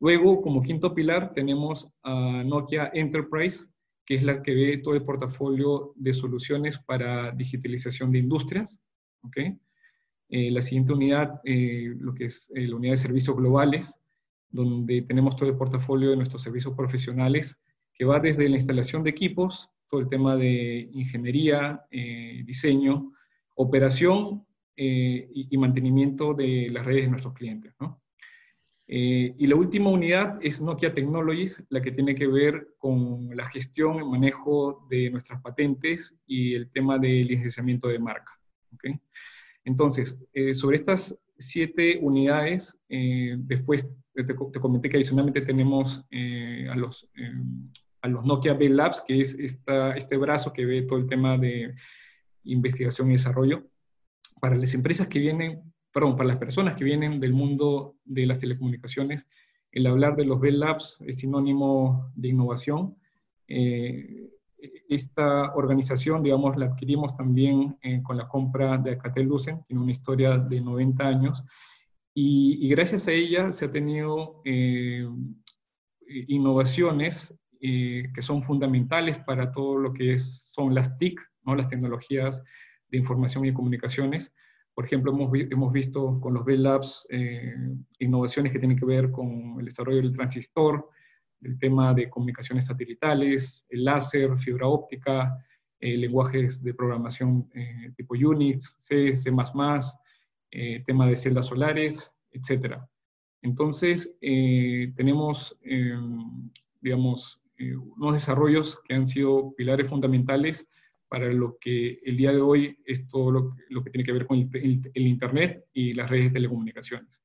Luego, 0.00 0.42
como 0.42 0.62
quinto 0.62 0.94
pilar, 0.94 1.32
tenemos 1.32 1.92
a 2.02 2.42
Nokia 2.44 2.90
Enterprise, 2.92 3.66
que 4.04 4.16
es 4.16 4.24
la 4.24 4.42
que 4.42 4.54
ve 4.54 4.78
todo 4.78 4.94
el 4.94 5.04
portafolio 5.04 5.92
de 5.94 6.12
soluciones 6.12 6.78
para 6.78 7.30
digitalización 7.32 8.10
de 8.10 8.18
industrias. 8.18 8.78
¿okay? 9.22 9.58
Eh, 10.34 10.50
la 10.50 10.62
siguiente 10.62 10.94
unidad, 10.94 11.42
eh, 11.44 11.92
lo 11.98 12.14
que 12.14 12.24
es 12.24 12.50
eh, 12.54 12.66
la 12.66 12.76
unidad 12.76 12.94
de 12.94 12.96
servicios 12.96 13.36
globales, 13.36 14.00
donde 14.48 15.02
tenemos 15.02 15.36
todo 15.36 15.50
el 15.50 15.58
portafolio 15.58 16.08
de 16.08 16.16
nuestros 16.16 16.40
servicios 16.40 16.74
profesionales, 16.74 17.60
que 17.92 18.06
va 18.06 18.18
desde 18.18 18.48
la 18.48 18.56
instalación 18.56 19.02
de 19.02 19.10
equipos, 19.10 19.68
todo 19.90 20.00
el 20.00 20.08
tema 20.08 20.36
de 20.36 20.88
ingeniería, 20.94 21.84
diseño, 22.46 23.12
operación 23.56 24.46
y, 24.74 25.56
mantenimiento 25.58 26.32
de 26.32 26.70
las 26.70 26.86
redes 26.86 27.04
de 27.04 27.10
nuestros 27.10 27.34
clientes. 27.34 27.74
y 28.86 29.46
la 29.46 29.54
última 29.54 29.90
unidad 29.90 30.38
es 30.40 30.62
Nokia 30.62 30.94
Technologies, 30.94 31.62
la 31.68 31.82
que 31.82 31.92
tiene 31.92 32.14
que 32.14 32.26
ver 32.26 32.68
con 32.78 33.36
la 33.36 33.50
gestión 33.50 34.02
y 34.02 34.08
manejo 34.08 34.86
de 34.88 35.10
nuestras 35.10 35.42
patentes 35.42 36.18
y 36.26 36.54
el 36.54 36.70
tema 36.70 36.98
de 36.98 37.24
licenciamiento 37.24 37.88
de 37.88 37.98
marca. 37.98 38.32
¿okay? 38.74 38.98
Entonces, 39.64 40.18
eh, 40.32 40.54
sobre 40.54 40.76
estas 40.76 41.18
siete 41.38 41.98
unidades, 42.00 42.78
eh, 42.88 43.36
después 43.38 43.86
te, 44.14 44.34
comenté 44.34 44.88
que 44.88 44.96
adicionalmente 44.96 45.40
tenemos 45.40 46.04
eh, 46.10 46.68
a, 46.70 46.76
los, 46.76 47.08
a 48.02 48.08
los 48.08 48.24
Nokia 48.24 48.54
Bell 48.54 48.76
Labs, 48.76 49.02
que 49.06 49.20
es 49.20 49.34
esta, 49.34 49.96
este 49.96 50.16
brazo 50.16 50.52
que 50.52 50.66
ve 50.66 50.82
todo 50.82 50.98
el 50.98 51.06
tema 51.06 51.38
de 51.38 51.74
investigación 52.44 53.08
y 53.08 53.12
desarrollo. 53.12 53.66
Para 54.40 54.56
las 54.56 54.74
empresas 54.74 55.06
que 55.06 55.18
vienen, 55.18 55.62
perdón, 55.92 56.16
para 56.16 56.28
las 56.28 56.38
personas 56.38 56.74
que 56.74 56.84
vienen 56.84 57.20
del 57.20 57.32
mundo 57.32 57.96
de 58.04 58.26
las 58.26 58.38
telecomunicaciones, 58.38 59.26
el 59.70 59.86
hablar 59.86 60.16
de 60.16 60.24
los 60.24 60.40
Bell 60.40 60.60
Labs 60.60 60.98
es 61.06 61.18
sinónimo 61.18 62.12
de 62.14 62.28
innovación 62.28 62.96
esta 64.88 65.54
organización, 65.54 66.22
digamos, 66.22 66.56
la 66.56 66.66
adquirimos 66.66 67.14
también 67.16 67.76
eh, 67.82 68.02
con 68.02 68.16
la 68.16 68.28
compra 68.28 68.78
de 68.78 68.92
Alcatel-Lucent, 68.92 69.66
tiene 69.66 69.82
una 69.82 69.92
historia 69.92 70.38
de 70.38 70.60
90 70.60 71.04
años, 71.06 71.44
y, 72.14 72.68
gracias 72.68 73.08
a 73.08 73.12
ella 73.12 73.50
se 73.52 73.64
ha 73.64 73.72
tenido 73.72 74.42
eh, 74.44 75.08
innovaciones 76.28 77.34
que 77.58 78.20
son 78.20 78.42
fundamentales 78.42 79.18
para 79.20 79.52
todo 79.52 79.78
lo 79.78 79.92
que 79.92 80.14
es, 80.14 80.50
son 80.52 80.74
las 80.74 80.98
TIC, 80.98 81.20
¿no? 81.44 81.54
las 81.54 81.68
tecnologías 81.68 82.42
de 82.92 82.98
información 82.98 83.44
y 83.46 83.52
comunicaciones. 83.52 84.32
Por 84.74 84.84
ejemplo, 84.84 85.12
hemos, 85.12 85.30
hemos 85.34 85.72
visto 85.72 86.20
con 86.20 86.34
los 86.34 86.44
Bell 86.44 86.62
Labs 86.62 87.06
eh, 87.10 87.54
innovaciones 87.98 88.52
que 88.52 88.58
tienen 88.58 88.78
que 88.78 88.86
ver 88.86 89.10
con 89.10 89.56
el 89.58 89.64
desarrollo 89.64 90.02
del 90.02 90.14
transistor, 90.14 90.88
el 91.42 91.58
tema 91.58 91.94
de 91.94 92.08
comunicaciones 92.08 92.66
satelitales, 92.66 93.64
el 93.68 93.84
láser, 93.84 94.38
fibra 94.38 94.66
óptica, 94.66 95.36
eh, 95.80 95.96
lenguajes 95.96 96.62
de 96.62 96.74
programación 96.74 97.48
eh, 97.54 97.92
tipo 97.96 98.14
Unix, 98.14 98.78
C, 98.82 99.16
C++, 99.16 99.32
tema 100.86 101.06
de 101.06 101.16
celdas 101.16 101.46
solares, 101.46 102.12
etc. 102.30 102.76
Entonces, 103.40 104.16
tenemos, 104.20 105.58
digamos, 106.80 107.40
unos 107.96 108.12
desarrollos 108.12 108.78
que 108.86 108.94
han 108.94 109.06
sido 109.06 109.54
pilares 109.56 109.88
fundamentales 109.88 110.68
para 111.12 111.30
lo 111.30 111.58
que 111.60 112.00
el 112.06 112.16
día 112.16 112.32
de 112.32 112.40
hoy 112.40 112.78
es 112.86 113.06
todo 113.06 113.30
lo, 113.30 113.84
que 113.84 113.90
tiene 113.90 114.02
que 114.02 114.12
ver 114.12 114.26
con 114.26 114.38
el, 114.38 114.90
Internet 114.94 115.62
y 115.74 115.92
las 115.92 116.08
redes 116.08 116.28
de 116.28 116.30
telecomunicaciones. 116.30 117.21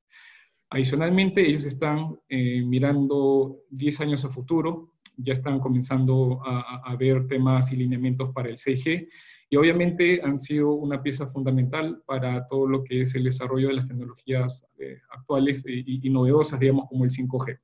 Adicionalmente, 0.70 1.46
ellos 1.46 1.64
están 1.64 2.18
eh, 2.28 2.62
mirando 2.62 3.58
10 3.70 4.00
años 4.02 4.24
a 4.24 4.28
futuro, 4.28 4.92
ya 5.16 5.32
están 5.32 5.58
comenzando 5.58 6.40
a, 6.44 6.94
ver 6.96 7.26
temas 7.26 7.72
y 7.72 7.76
lineamientos 7.76 8.32
para 8.32 8.50
el 8.50 8.56
6G, 8.56 9.08
y 9.50 9.56
obviamente 9.56 10.20
han 10.22 10.40
sido 10.40 10.72
una 10.72 11.02
pieza 11.02 11.26
fundamental 11.28 12.02
para 12.06 12.46
todo 12.48 12.68
lo 12.68 12.84
que 12.84 13.02
es 13.02 13.14
el 13.14 13.24
desarrollo 13.24 13.68
de 13.68 13.74
las 13.74 13.86
tecnologías 13.86 14.62
eh, 14.78 14.98
actuales 15.10 15.64
y, 15.66 16.06
y, 16.06 16.10
novedosas, 16.10 16.60
digamos, 16.60 16.88
como 16.88 17.04
el 17.04 17.10
5G. 17.10 17.58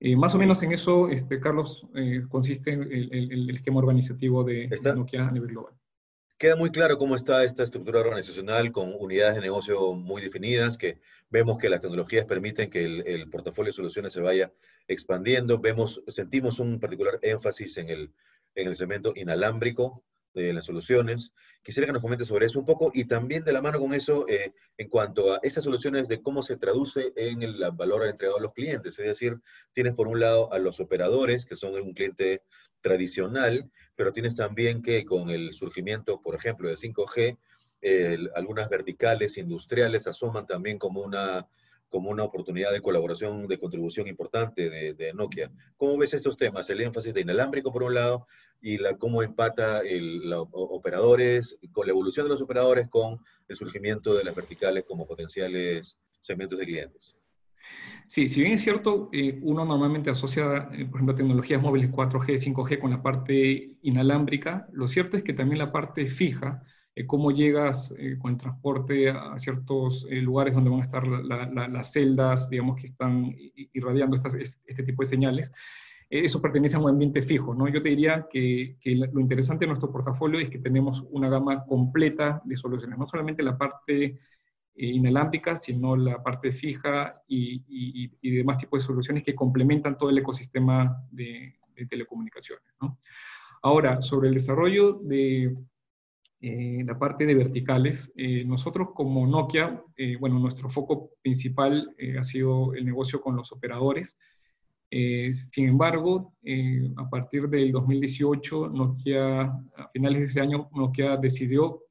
Eh, 0.00 0.16
más 0.16 0.34
o 0.34 0.38
menos 0.38 0.62
en 0.62 0.72
eso, 0.72 1.08
este, 1.08 1.40
Carlos, 1.40 1.86
eh, 1.94 2.24
consiste 2.28 2.72
el, 2.72 3.10
el, 3.12 3.50
esquema 3.50 3.78
organizativo 3.78 4.44
de, 4.44 4.68
Nokia 4.94 5.28
a 5.28 5.32
nivel 5.32 5.50
global. 5.50 5.72
Queda 6.38 6.54
muy 6.54 6.70
claro 6.70 6.98
cómo 6.98 7.16
está 7.16 7.44
esta 7.44 7.62
estructura 7.62 8.00
organizacional 8.00 8.70
con 8.70 8.92
unidades 8.98 9.36
de 9.36 9.40
negocio 9.40 9.94
muy 9.94 10.20
definidas, 10.20 10.76
que 10.76 11.00
vemos 11.30 11.56
que 11.56 11.70
las 11.70 11.80
tecnologías 11.80 12.26
permiten 12.26 12.68
que 12.68 12.84
el, 12.84 13.30
portafolio 13.30 13.70
de 13.70 13.76
soluciones 13.76 14.12
se 14.12 14.20
vaya 14.20 14.52
expandiendo. 14.86 15.58
Vemos, 15.58 16.02
sentimos 16.08 16.60
un 16.60 16.78
particular 16.78 17.18
énfasis 17.22 17.78
en 17.78 17.88
el, 17.88 18.12
en 18.54 18.68
el 18.68 18.76
segmento 18.76 19.14
inalámbrico, 19.16 20.04
de 20.34 20.52
las 20.52 20.66
soluciones. 20.66 21.32
Quisiera 21.62 21.86
que 21.86 21.94
nos 21.94 22.02
comente 22.02 22.26
sobre 22.26 22.46
eso 22.46 22.60
un 22.60 22.66
poco 22.66 22.90
y 22.92 23.06
también 23.06 23.42
de 23.42 23.52
la 23.52 23.62
mano 23.62 23.80
con 23.80 23.94
eso 23.94 24.28
eh, 24.28 24.52
en 24.76 24.88
cuanto 24.88 25.32
a 25.32 25.40
esas 25.42 25.64
soluciones 25.64 26.08
de 26.08 26.22
cómo 26.22 26.42
se 26.42 26.56
traduce 26.56 27.12
en 27.16 27.42
el 27.42 27.58
valor 27.72 28.06
entregado 28.06 28.38
a 28.38 28.42
los 28.42 28.52
clientes. 28.52 28.98
Es 28.98 29.06
decir, 29.06 29.40
tienes 29.72 29.94
por 29.94 30.06
un 30.06 30.20
lado 30.20 30.52
a 30.52 30.58
los 30.58 30.78
operadores, 30.78 31.46
que 31.46 31.56
son 31.56 31.74
un 31.74 31.94
cliente 31.94 32.42
tradicional, 32.82 33.70
pero 33.96 34.12
tienes 34.12 34.36
también 34.36 34.82
que 34.82 35.04
con 35.04 35.30
el 35.30 35.52
surgimiento, 35.52 36.20
por 36.20 36.34
ejemplo, 36.34 36.68
de 36.68 36.76
5G, 36.76 37.36
algunas 38.34 38.68
verticales 38.68 39.38
industriales 39.38 40.06
asoman 40.06 40.46
también 40.46 40.78
como 40.78 41.00
una 41.00 41.46
como 41.88 42.10
una 42.10 42.24
oportunidad 42.24 42.72
de 42.72 42.80
colaboración, 42.80 43.46
de 43.46 43.58
contribución 43.58 44.08
importante 44.08 44.68
de, 44.70 45.12
Nokia. 45.14 45.50
¿Cómo 45.76 45.96
ves 45.96 46.14
estos 46.14 46.36
temas? 46.36 46.68
El 46.68 46.80
énfasis 46.80 47.14
de 47.14 47.20
inalámbrico 47.20 47.72
por 47.72 47.84
un 47.84 47.94
lado 47.94 48.26
y 48.60 48.78
la, 48.78 48.96
cómo 48.96 49.22
empata 49.22 49.82
los 49.84 50.48
operadores, 50.52 51.56
con 51.72 51.86
la 51.86 51.92
evolución 51.92 52.26
de 52.26 52.30
los 52.30 52.42
operadores 52.42 52.88
con 52.88 53.20
el 53.48 53.56
surgimiento 53.56 54.14
de 54.14 54.24
las 54.24 54.34
verticales 54.34 54.84
como 54.84 55.06
potenciales 55.06 55.98
segmentos 56.20 56.58
de 56.58 56.64
clientes. 56.64 57.15
Sí, 58.06 58.28
si 58.28 58.40
bien 58.40 58.54
es 58.54 58.62
cierto, 58.62 59.08
eh, 59.12 59.38
uno 59.42 59.64
normalmente 59.64 60.10
asocia, 60.10 60.68
eh, 60.72 60.86
por 60.86 60.98
ejemplo, 61.00 61.14
tecnologías 61.14 61.60
móviles 61.60 61.90
4G, 61.90 62.38
5G 62.38 62.78
con 62.78 62.90
la 62.90 63.02
parte 63.02 63.76
inalámbrica, 63.82 64.68
lo 64.72 64.86
cierto 64.86 65.16
es 65.16 65.24
que 65.24 65.32
también 65.32 65.58
la 65.58 65.72
parte 65.72 66.06
fija, 66.06 66.62
eh, 66.94 67.04
cómo 67.06 67.32
llegas 67.32 67.92
eh, 67.98 68.16
con 68.18 68.32
el 68.32 68.38
transporte 68.38 69.10
a 69.10 69.38
ciertos 69.38 70.06
lugares 70.10 70.54
donde 70.54 70.70
van 70.70 70.80
a 70.80 70.82
estar 70.82 71.06
las 71.06 71.92
celdas, 71.92 72.48
digamos, 72.48 72.80
que 72.80 72.86
están 72.86 73.34
irradiando 73.72 74.16
este 74.16 74.82
tipo 74.84 75.02
de 75.02 75.08
señales. 75.08 75.52
eso 76.08 76.40
pertenece 76.40 76.76
a 76.76 76.78
un 76.78 76.88
ambiente 76.90 77.22
fijo, 77.22 77.54
¿no? 77.54 77.68
Yo 77.68 77.82
te 77.82 77.88
diría 77.90 78.26
que, 78.30 78.76
lo 79.12 79.20
interesante 79.20 79.64
de 79.64 79.68
nuestro 79.68 79.90
portafolio 79.90 80.38
es 80.40 80.48
que 80.48 80.58
tenemos 80.58 81.04
una 81.10 81.28
gama 81.28 81.64
completa 81.66 82.40
de 82.44 82.56
soluciones, 82.56 82.98
no 82.98 83.06
solamente 83.06 83.42
la 83.42 83.58
parte 83.58 84.20
inalámbrica, 84.76 85.56
sino 85.56 85.96
la 85.96 86.22
parte 86.22 86.52
fija 86.52 87.22
y, 87.26 88.08
demás 88.22 88.58
tipos 88.58 88.82
de 88.82 88.86
soluciones 88.86 89.22
que 89.22 89.34
complementan 89.34 89.96
todo 89.96 90.10
el 90.10 90.18
ecosistema 90.18 91.02
de, 91.10 91.56
de 91.74 91.86
telecomunicaciones, 91.86 92.66
¿no? 92.80 92.98
Ahora, 93.62 94.00
sobre 94.02 94.28
el 94.28 94.34
desarrollo 94.34 95.00
de 95.02 95.56
eh, 96.40 96.84
la 96.84 96.98
parte 96.98 97.24
de 97.24 97.34
verticales. 97.34 98.12
Eh, 98.14 98.44
nosotros 98.44 98.90
como 98.94 99.26
Nokia, 99.26 99.82
eh, 99.96 100.16
bueno, 100.16 100.38
nuestro 100.38 100.68
foco 100.68 101.10
principal 101.22 101.94
ha 102.18 102.22
sido 102.24 102.74
el 102.74 102.84
negocio 102.84 103.20
con 103.20 103.36
los 103.36 103.52
operadores. 103.52 104.16
sin 104.88 105.68
embargo, 105.68 106.34
a 106.96 107.10
partir 107.10 107.48
del 107.48 107.72
2018, 107.72 108.68
Nokia, 108.68 109.42
a 109.42 109.88
finales 109.92 110.20
de 110.20 110.24
ese 110.26 110.40
año, 110.40 110.68
Nokia 110.72 111.16
decidió 111.16 111.82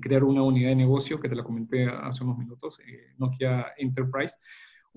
crear 0.00 0.24
una 0.24 0.42
unidad 0.42 0.70
de 0.70 0.76
negocio, 0.76 1.20
que 1.20 1.28
te 1.28 1.36
la 1.36 1.44
comenté 1.44 1.86
hace 1.86 2.24
unos 2.24 2.36
minutos, 2.36 2.78
Nokia 3.16 3.74
Enterprise, 3.76 4.34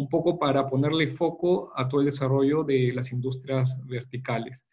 un 0.01 0.09
poco 0.09 0.39
para 0.39 0.67
ponerle 0.67 1.07
foco 1.07 1.71
a 1.75 1.87
todo 1.87 2.01
el 2.01 2.07
desarrollo 2.07 2.63
de 2.63 2.91
las 2.93 3.11
industrias 3.11 3.77
verticales. 3.85 4.65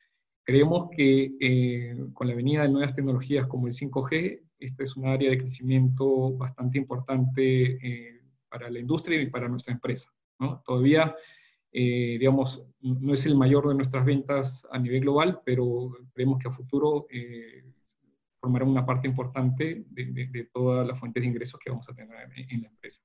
Creemos 0.42 0.88
que 0.96 1.32
eh, 1.40 1.94
con 2.14 2.26
la 2.26 2.34
venida 2.34 2.62
de 2.62 2.70
nuevas 2.70 2.94
tecnologías 2.94 3.46
como 3.46 3.66
el 3.66 3.74
5G, 3.74 4.40
esta 4.58 4.82
es 4.82 4.96
un 4.96 5.06
área 5.06 5.30
de 5.30 5.38
crecimiento 5.38 6.36
bastante 6.36 6.78
importante 6.78 7.78
eh, 7.86 8.22
para 8.48 8.70
la 8.70 8.78
industria 8.78 9.20
y 9.20 9.26
para 9.26 9.48
nuestra 9.48 9.74
empresa. 9.74 10.10
¿no? 10.38 10.62
Todavía, 10.64 11.14
eh, 11.70 12.16
digamos, 12.18 12.62
no 12.80 13.12
es 13.12 13.26
el 13.26 13.36
mayor 13.36 13.68
de 13.68 13.74
nuestras 13.74 14.06
ventas 14.06 14.66
a 14.72 14.78
nivel 14.78 15.02
global, 15.02 15.42
pero 15.44 15.90
creemos 16.14 16.38
que 16.38 16.48
a 16.48 16.52
futuro 16.52 17.06
formará 18.48 18.64
una 18.64 18.86
parte 18.86 19.06
importante 19.06 19.84
de, 19.90 20.48
todas 20.52 20.86
las 20.86 20.98
fuentes 20.98 21.22
de 21.22 21.28
ingresos 21.28 21.60
que 21.62 21.70
vamos 21.70 21.88
a 21.88 21.94
tener 21.94 22.16
en, 22.34 22.62
la 22.62 22.68
empresa. 22.68 23.02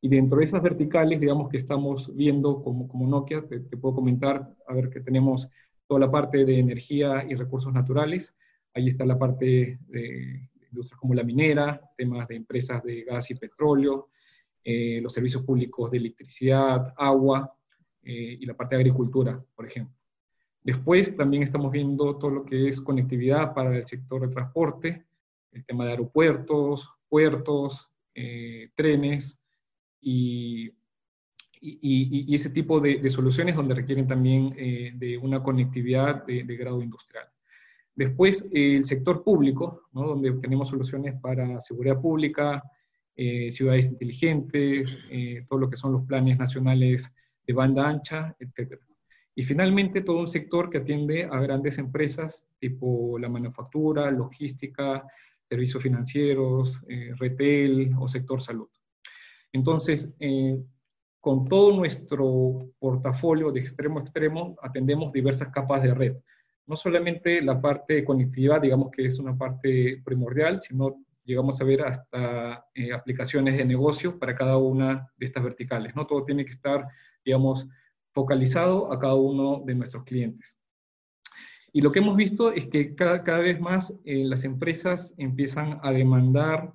Y 0.00 0.08
dentro 0.08 0.38
de 0.38 0.44
esas 0.44 0.62
verticales, 0.62 1.20
digamos 1.20 1.48
que 1.48 1.58
estamos 1.58 2.14
viendo 2.16 2.62
como, 2.62 2.88
como 2.88 3.06
Nokia, 3.06 3.46
te, 3.46 3.60
te 3.60 3.76
puedo 3.76 3.94
comentar, 3.94 4.52
a 4.66 4.74
ver 4.74 4.90
que 4.90 5.00
tenemos 5.00 5.48
toda 5.86 6.00
la 6.00 6.10
parte 6.10 6.44
de 6.44 6.58
energía 6.58 7.24
y 7.28 7.34
recursos 7.34 7.72
naturales. 7.72 8.34
Ahí 8.74 8.88
está 8.88 9.04
la 9.04 9.18
parte 9.18 9.78
de 9.86 10.48
industrias 10.70 10.98
como 10.98 11.14
la 11.14 11.22
minera, 11.22 11.80
temas 11.96 12.26
de 12.26 12.36
empresas 12.36 12.82
de 12.82 13.02
gas 13.02 13.30
y 13.30 13.34
petróleo, 13.34 14.08
eh, 14.64 15.00
los 15.02 15.12
servicios 15.12 15.44
públicos 15.44 15.90
de 15.90 15.98
electricidad, 15.98 16.92
agua 16.96 17.52
eh, 18.02 18.38
y 18.40 18.46
la 18.46 18.54
parte 18.54 18.74
de 18.74 18.82
agricultura, 18.82 19.40
por 19.54 19.66
ejemplo. 19.66 19.99
Después 20.62 21.16
también 21.16 21.42
estamos 21.42 21.72
viendo 21.72 22.16
todo 22.16 22.30
lo 22.30 22.44
que 22.44 22.68
es 22.68 22.80
conectividad 22.80 23.54
para 23.54 23.76
el 23.76 23.86
sector 23.86 24.20
de 24.22 24.34
transporte, 24.34 25.06
el 25.52 25.64
tema 25.64 25.84
de 25.84 25.92
aeropuertos, 25.92 26.88
puertos, 27.08 27.90
eh, 28.14 28.70
trenes 28.74 29.38
y 30.00 30.72
ese 31.60 32.50
tipo 32.50 32.80
de, 32.80 33.08
soluciones 33.10 33.54
donde 33.54 33.74
requieren 33.74 34.06
también 34.06 34.54
eh, 34.56 34.92
de 34.94 35.18
una 35.18 35.42
conectividad 35.42 36.24
de, 36.24 36.42
grado 36.56 36.82
industrial. 36.82 37.26
Después, 37.94 38.48
el 38.52 38.84
sector 38.84 39.22
público, 39.22 39.82
donde 39.92 40.32
tenemos 40.40 40.70
soluciones 40.70 41.14
para 41.20 41.60
seguridad 41.60 42.00
pública, 42.00 42.62
eh, 43.14 43.50
ciudades 43.52 43.90
inteligentes, 43.90 44.96
eh, 45.10 45.44
todo 45.48 45.58
lo 45.58 45.68
que 45.70 45.76
son 45.76 45.92
los 45.92 46.06
planes 46.06 46.38
nacionales 46.38 47.12
de 47.46 47.52
banda 47.52 47.88
ancha, 47.88 48.34
etc. 48.38 48.80
Y 49.34 49.42
finalmente, 49.44 50.02
todo 50.02 50.18
un 50.18 50.28
sector 50.28 50.70
que 50.70 50.78
atiende 50.78 51.24
a 51.24 51.40
grandes 51.40 51.78
empresas 51.78 52.46
tipo 52.58 53.18
la 53.18 53.28
manufactura, 53.28 54.10
logística, 54.10 55.04
servicios 55.48 55.82
financieros, 55.82 56.80
retail 57.18 57.92
o 57.98 58.06
sector 58.08 58.40
salud. 58.42 58.68
Entonces, 59.52 60.12
con 61.20 61.48
todo 61.48 61.76
nuestro 61.76 62.70
portafolio 62.78 63.52
de 63.52 63.60
extremo 63.60 63.98
a 63.98 64.02
extremo, 64.02 64.56
atendemos 64.62 65.12
diversas 65.12 65.48
capas 65.48 65.82
de 65.82 65.94
red. 65.94 66.16
No 66.66 66.76
solamente 66.76 67.42
la 67.42 67.60
parte 67.60 67.94
de 67.94 68.04
digamos 68.62 68.90
que 68.90 69.04
es 69.04 69.18
una 69.18 69.36
parte 69.36 70.00
primordial, 70.04 70.60
sino 70.62 71.04
llegamos 71.24 71.60
a 71.60 71.64
ver 71.64 71.82
hasta 71.82 72.64
eh, 72.74 72.92
aplicaciones 72.92 73.56
de 73.56 73.64
negocio 73.64 74.18
para 74.18 74.34
cada 74.34 74.56
una 74.56 75.08
de 75.16 75.26
estas 75.26 75.44
verticales. 75.44 75.94
¿no? 75.94 76.06
Todo 76.06 76.24
tiene 76.24 76.44
que 76.44 76.52
estar, 76.52 76.86
digamos, 77.24 77.68
focalizado 78.20 78.92
a 78.92 78.98
cada 78.98 79.14
uno 79.14 79.62
de 79.64 79.74
nuestros 79.74 80.04
clientes. 80.04 80.54
Y 81.72 81.80
lo 81.80 81.90
que 81.90 82.00
hemos 82.00 82.16
visto 82.16 82.52
es 82.52 82.66
que 82.66 82.94
cada, 82.94 83.38
vez 83.38 83.58
más 83.60 83.94
eh, 84.04 84.24
las 84.24 84.44
empresas 84.44 85.14
empiezan 85.16 85.78
a 85.82 85.90
demandar 85.92 86.72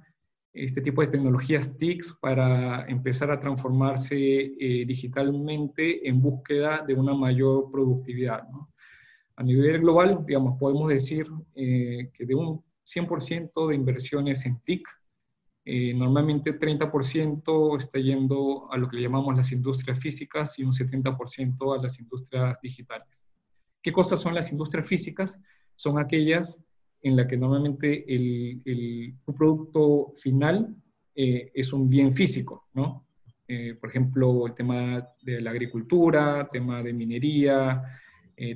este 0.53 0.81
tipo 0.81 1.01
de 1.01 1.09
tecnologías 1.09 1.77
TICs 1.77 2.13
para 2.19 2.85
empezar 2.87 3.29
a 3.29 3.39
transformarse 3.39 4.15
eh, 4.17 4.85
digitalmente 4.87 6.07
en 6.07 6.21
búsqueda 6.21 6.83
de 6.87 6.93
una 6.95 7.13
mayor 7.13 7.69
productividad. 7.71 8.43
A 9.35 9.43
nivel 9.43 9.81
global, 9.81 10.25
digamos, 10.25 10.57
podemos 10.57 10.87
decir 10.89 11.27
eh, 11.55 12.09
que 12.13 12.25
de 12.25 12.33
un 12.33 12.63
100% 12.85 13.67
de 13.67 13.75
inversiones 13.75 14.45
en 14.45 14.59
TIC, 14.61 14.87
eh, 15.67 15.95
normalmente 15.95 16.59
30% 16.59 17.79
está 17.79 17.97
yendo 17.97 18.71
a 18.71 18.77
lo 18.77 18.87
que 18.87 19.01
llamamos 19.01 19.35
las 19.35 19.51
industrias 19.51 19.99
físicas 19.99 20.59
y 20.59 20.63
un 20.63 20.73
70% 20.73 21.75
a 21.75 21.81
las 21.81 21.99
industrias 21.99 22.61
digitales. 22.61 23.07
¿Qué 23.81 23.91
cosas 23.91 24.21
son 24.21 24.35
las 24.35 24.51
industrias 24.51 24.87
físicas? 24.87 25.39
Son 25.73 25.97
aquellas 25.97 26.59
en 27.01 27.15
las 27.15 27.25
que 27.25 27.37
normalmente 27.37 28.05
el, 28.07 28.61
el 28.63 29.15
producto 29.35 30.13
final 30.21 30.75
eh, 31.15 31.51
es 31.55 31.73
un 31.73 31.89
bien 31.89 32.13
físico, 32.13 32.67
¿no? 32.73 33.07
Eh, 33.47 33.75
por 33.79 33.89
ejemplo, 33.89 34.45
el 34.45 34.53
tema 34.53 35.07
de 35.23 35.41
la 35.41 35.49
agricultura, 35.49 36.47
tema 36.51 36.83
de 36.83 36.93
minería, 36.93 37.81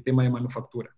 tema 0.04 0.24
de 0.24 0.30
manufactura. 0.30 0.94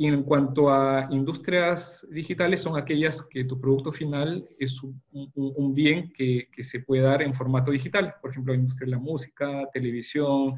Y 0.00 0.06
en 0.06 0.22
cuanto 0.22 0.70
a 0.70 1.08
industrias 1.10 2.06
digitales, 2.08 2.60
son 2.60 2.76
aquellas 2.76 3.20
que 3.20 3.42
tu 3.42 3.60
producto 3.60 3.90
final 3.90 4.48
es 4.56 4.80
un, 4.80 5.74
bien 5.74 6.12
que, 6.12 6.46
se 6.60 6.80
puede 6.82 7.02
dar 7.02 7.20
en 7.20 7.34
formato 7.34 7.72
digital. 7.72 8.14
Por 8.22 8.30
ejemplo, 8.30 8.52
la 8.52 8.60
industria 8.60 8.86
de 8.86 8.92
la 8.92 9.00
música, 9.00 9.68
televisión, 9.72 10.54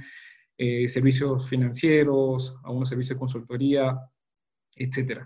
eh, 0.59 0.87
servicios 0.90 1.49
financieros, 1.49 2.54
algunos 2.64 2.90
servicios 2.90 3.16
de 3.16 3.18
consultoría, 3.18 3.99
etc. 4.76 5.23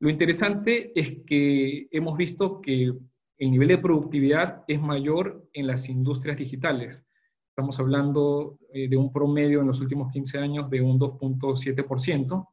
Lo 0.00 0.10
interesante 0.10 0.90
es 0.98 1.18
que 1.24 1.86
hemos 1.92 2.18
visto 2.18 2.60
que 2.60 2.92
el 3.38 3.50
nivel 3.52 3.68
de 3.68 3.78
productividad 3.78 4.64
es 4.66 4.80
mayor 4.80 5.48
en 5.52 5.68
las 5.68 5.88
industrias 5.88 6.36
digitales. 6.36 7.06
Estamos 7.50 7.78
hablando 7.78 8.58
eh, 8.72 8.88
de 8.88 8.96
un 8.96 9.12
promedio 9.12 9.60
en 9.60 9.68
los 9.68 9.80
últimos 9.80 10.10
15 10.10 10.38
años 10.38 10.70
de 10.70 10.80
un 10.80 10.98
2.7% 10.98 12.48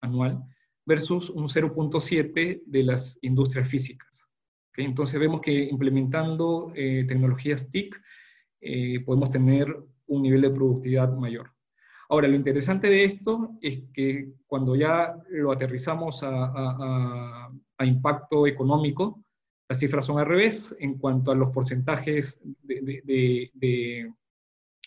anual 0.00 0.42
versus 0.84 1.28
un 1.30 1.48
0.7 1.48 2.62
de 2.64 2.82
las 2.82 3.18
industrias 3.22 3.68
físicas. 3.68 4.26
Entonces 4.76 5.18
vemos 5.18 5.40
que 5.40 5.52
implementando 5.52 6.72
eh, 6.74 7.04
tecnologías 7.06 7.70
TIC 7.70 8.00
eh, 8.60 9.00
podemos 9.00 9.30
tener 9.30 9.76
un 10.06 10.22
nivel 10.22 10.40
de 10.40 10.50
productividad 10.50 11.12
mayor. 11.14 11.52
Ahora, 12.08 12.26
lo 12.26 12.36
interesante 12.36 12.88
de 12.88 13.04
esto 13.04 13.58
es 13.60 13.82
que 13.92 14.32
cuando 14.46 14.74
ya 14.76 15.14
lo 15.28 15.52
aterrizamos 15.52 16.20
a, 16.22 17.50
impacto 17.80 18.46
económico, 18.46 19.22
las 19.68 19.78
cifras 19.78 20.06
son 20.06 20.18
al 20.18 20.26
revés 20.26 20.74
en 20.80 20.98
cuanto 20.98 21.30
a 21.30 21.34
los 21.34 21.52
porcentajes 21.52 22.40
de, 22.62 23.52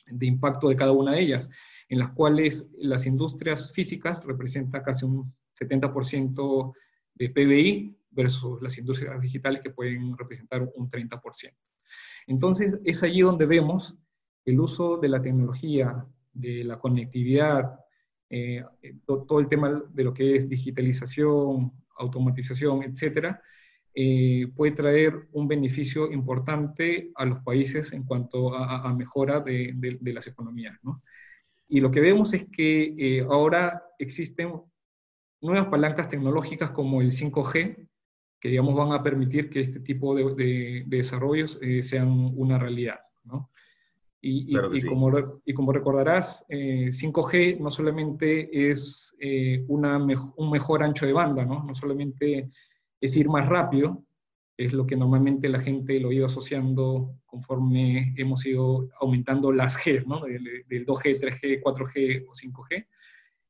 de 0.07 0.25
impacto 0.25 0.67
de 0.67 0.75
cada 0.75 0.91
una 0.91 1.13
de 1.13 1.21
ellas 1.21 1.49
en 1.91 1.99
las 1.99 2.11
cuales 2.11 2.71
las 2.77 3.05
industrias 3.05 3.73
físicas 3.73 4.23
representan 4.23 4.81
casi 4.81 5.03
un 5.03 5.33
70% 5.59 6.73
de 7.15 7.29
PBI 7.29 7.97
versus 8.11 8.61
las 8.61 8.77
industrias 8.77 9.19
digitales 9.19 9.61
que 9.61 9.71
pueden 9.71 10.17
representar 10.17 10.61
un 10.73 10.89
30%. 10.89 11.53
Entonces, 12.27 12.79
es 12.85 13.03
allí 13.03 13.19
donde 13.19 13.45
vemos 13.45 13.97
el 14.45 14.61
uso 14.61 14.99
de 14.99 15.09
la 15.09 15.21
tecnología, 15.21 16.05
de 16.31 16.63
la 16.63 16.79
conectividad, 16.79 17.77
eh, 18.29 18.63
todo 19.05 19.41
el 19.41 19.49
tema 19.49 19.83
de 19.89 20.03
lo 20.05 20.13
que 20.13 20.37
es 20.37 20.47
digitalización, 20.47 21.73
automatización, 21.97 22.83
etcétera, 22.83 23.41
eh, 23.93 24.47
puede 24.55 24.71
traer 24.71 25.27
un 25.33 25.45
beneficio 25.45 26.09
importante 26.09 27.11
a 27.15 27.25
los 27.25 27.43
países 27.43 27.91
en 27.91 28.03
cuanto 28.05 28.55
a, 28.55 28.93
mejora 28.93 29.41
de, 29.41 29.73
de, 29.75 30.13
las 30.13 30.25
economías. 30.27 30.79
¿no? 30.83 31.03
Y 31.71 31.79
lo 31.79 31.89
que 31.89 32.01
vemos 32.01 32.33
es 32.33 32.49
que 32.49 32.95
eh, 32.97 33.21
ahora 33.21 33.81
existen 33.97 34.61
nuevas 35.39 35.67
palancas 35.67 36.09
tecnológicas 36.09 36.71
como 36.71 36.99
el 36.99 37.13
5G, 37.13 37.87
que 38.41 38.49
digamos 38.49 38.75
van 38.75 38.91
a 38.91 39.01
permitir 39.01 39.49
que 39.49 39.61
este 39.61 39.79
tipo 39.79 40.13
de, 40.13 40.83
desarrollos 40.85 41.57
eh, 41.61 41.81
sean 41.81 42.09
una 42.35 42.59
realidad. 42.59 42.99
¿no? 43.23 43.51
Y, 44.19 44.53
y, 44.53 44.81
como, 44.85 45.11
y, 45.45 45.53
como, 45.53 45.71
recordarás, 45.71 46.45
5G 46.49 47.33
eh, 47.35 47.57
no 47.57 47.71
solamente 47.71 48.69
es 48.69 49.15
una 49.69 49.95
un 49.95 50.51
mejor 50.51 50.83
ancho 50.83 51.05
de 51.05 51.13
banda, 51.13 51.45
¿no? 51.45 51.63
no 51.63 51.73
solamente 51.73 52.49
es 52.99 53.15
ir 53.15 53.29
más 53.29 53.47
rápido, 53.47 54.03
es 54.65 54.73
lo 54.73 54.85
que 54.85 54.95
normalmente 54.95 55.49
la 55.49 55.59
gente 55.59 55.99
lo 55.99 56.09
ha 56.09 56.13
ido 56.13 56.25
asociando 56.25 57.15
conforme 57.25 58.13
hemos 58.17 58.45
ido 58.45 58.89
aumentando 58.99 59.51
las 59.51 59.77
G, 59.77 60.05
¿no? 60.05 60.21
Del, 60.21 60.85
2G, 60.85 61.19
3G, 61.19 61.61
4G 61.61 62.25
o 62.27 62.33
5G. 62.33 62.85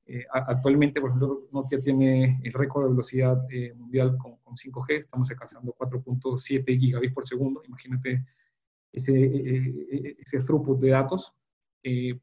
Eh, 0.05 0.25
actualmente, 0.31 0.99
por 0.99 1.09
ejemplo, 1.09 1.47
Nokia 1.51 1.79
tiene 1.79 2.39
el 2.43 2.53
récord 2.53 2.85
de 2.85 2.89
velocidad 2.91 3.45
eh, 3.49 3.73
mundial 3.73 4.17
con, 4.17 4.39
5G, 4.53 4.99
estamos 4.99 5.29
alcanzando 5.31 5.73
4.7 5.79 6.77
gigabits 6.77 7.13
por 7.13 7.25
segundo, 7.25 7.61
imagínate 7.65 8.25
ese, 8.91 9.13
eh, 9.13 10.17
ese 10.19 10.39
throughput 10.41 10.77
de 10.81 10.89
datos, 10.89 11.31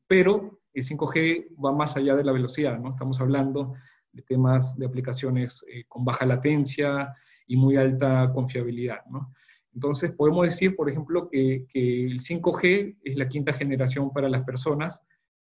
pero 0.07 0.61
el 0.75 0.85
5G 0.85 1.57
va 1.65 1.73
más 1.73 1.97
allá 1.97 2.15
de 2.17 2.25
la 2.25 2.33
velocidad, 2.33 2.79
¿no? 2.79 2.91
Estamos 2.91 3.19
hablando 3.19 3.73
de 4.13 4.21
temas 4.21 4.77
de 4.77 4.85
aplicaciones 4.85 5.65
con 5.89 6.05
baja 6.05 6.27
latencia, 6.27 7.15
y 7.49 7.57
muy 7.57 7.77
alta 7.77 8.31
confiabilidad. 8.33 9.05
¿no? 9.11 9.35
Entonces, 9.75 10.13
podemos 10.13 10.45
decir, 10.45 10.77
por 10.77 10.89
ejemplo, 10.89 11.29
que, 11.29 11.67
que, 11.69 12.07
el 12.07 12.21
5G 12.21 12.99
es 13.03 13.17
la 13.17 13.29
quinta 13.29 13.53
generación 13.53 14.13
para 14.13 14.29
las 14.29 14.45
personas, 14.45 15.01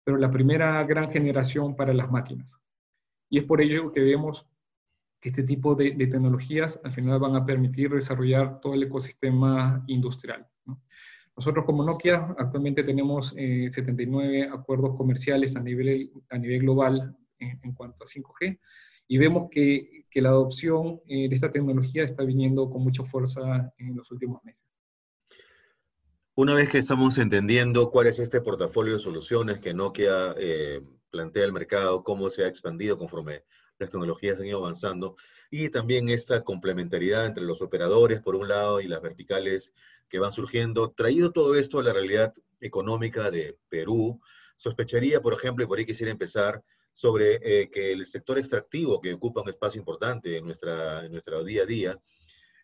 pero 0.03 0.17
la 0.17 0.31
primera 0.31 0.83
gran 0.83 1.09
generación 1.09 1.75
para 1.75 1.93
las 1.93 2.11
máquinas. 2.11 2.51
Y 3.29 3.37
es 3.37 3.45
por 3.45 3.61
ello 3.61 3.91
que 3.91 4.01
vemos 4.01 4.45
que 5.21 5.29
este 5.29 5.43
tipo 5.43 5.75
de, 5.75 5.91
de 5.91 6.07
tecnologías 6.07 6.79
al 6.83 6.91
final 6.91 7.19
van 7.19 7.35
a 7.35 7.45
permitir 7.45 7.91
desarrollar 7.91 8.59
todo 8.59 8.73
el 8.73 8.83
ecosistema 8.83 9.83
industrial. 9.87 10.47
¿no? 10.65 10.81
Nosotros 11.37 11.63
como 11.65 11.85
Nokia 11.85 12.35
actualmente 12.37 12.83
tenemos 12.83 13.29
79 13.29 14.39
eh, 14.39 14.49
acuerdos 14.51 14.97
comerciales 14.97 15.55
a 15.55 15.59
nivel, 15.59 16.11
a 16.29 16.37
nivel 16.37 16.61
global 16.61 17.15
en, 17.37 17.59
en 17.61 17.73
cuanto 17.73 18.03
a 18.03 18.07
5G 18.07 18.59
y 19.07 19.17
vemos 19.17 19.49
que, 19.51 20.00
que 20.11 20.21
la 20.21 20.29
adopción 20.29 21.01
eh, 21.07 21.29
de 21.29 21.35
esta 21.35 21.51
tecnología 21.51 22.03
está 22.03 22.23
viniendo 22.23 22.69
con 22.69 22.83
mucha 22.83 23.03
fuerza 23.05 23.73
en 23.77 23.95
los 23.95 24.11
últimos 24.11 24.43
meses. 24.43 24.61
Una 26.35 26.53
vez 26.53 26.69
que 26.69 26.77
estamos 26.77 27.17
entendiendo 27.17 27.89
cuál 27.89 28.07
es 28.07 28.19
este 28.19 28.41
portafolio 28.41 28.93
de 28.93 28.99
soluciones 28.99 29.59
que 29.59 29.73
Nokia 29.73 30.35
eh, 30.37 30.81
plantea 31.09 31.45
al 31.45 31.53
mercado, 31.53 32.03
cómo 32.03 32.29
se 32.29 32.43
ha 32.43 32.47
expandido 32.47 32.97
conforme 32.97 33.43
las 33.77 33.89
tecnologías 33.89 34.39
han 34.39 34.45
ido 34.45 34.59
avanzando, 34.59 35.15
y 35.49 35.69
también 35.69 36.09
esta 36.09 36.43
complementariedad 36.43 37.25
entre 37.25 37.43
los 37.43 37.61
operadores, 37.61 38.21
por 38.21 38.35
un 38.35 38.47
lado, 38.47 38.79
y 38.79 38.87
las 38.87 39.01
verticales 39.01 39.73
que 40.07 40.19
van 40.19 40.31
surgiendo, 40.31 40.91
traído 40.91 41.31
todo 41.31 41.55
esto 41.55 41.79
a 41.79 41.83
la 41.83 41.93
realidad 41.93 42.33
económica 42.59 43.31
de 43.31 43.57
Perú, 43.69 44.21
sospecharía, 44.55 45.21
por 45.21 45.33
ejemplo, 45.33 45.63
y 45.63 45.67
por 45.67 45.79
ahí 45.79 45.85
quisiera 45.85 46.11
empezar, 46.11 46.63
sobre 46.93 47.39
eh, 47.41 47.69
que 47.69 47.93
el 47.93 48.05
sector 48.05 48.37
extractivo, 48.37 48.99
que 48.99 49.13
ocupa 49.13 49.41
un 49.41 49.49
espacio 49.49 49.79
importante 49.79 50.37
en, 50.37 50.45
nuestra, 50.45 51.05
en 51.05 51.11
nuestro 51.11 51.43
día 51.43 51.63
a 51.63 51.65
día, 51.65 51.99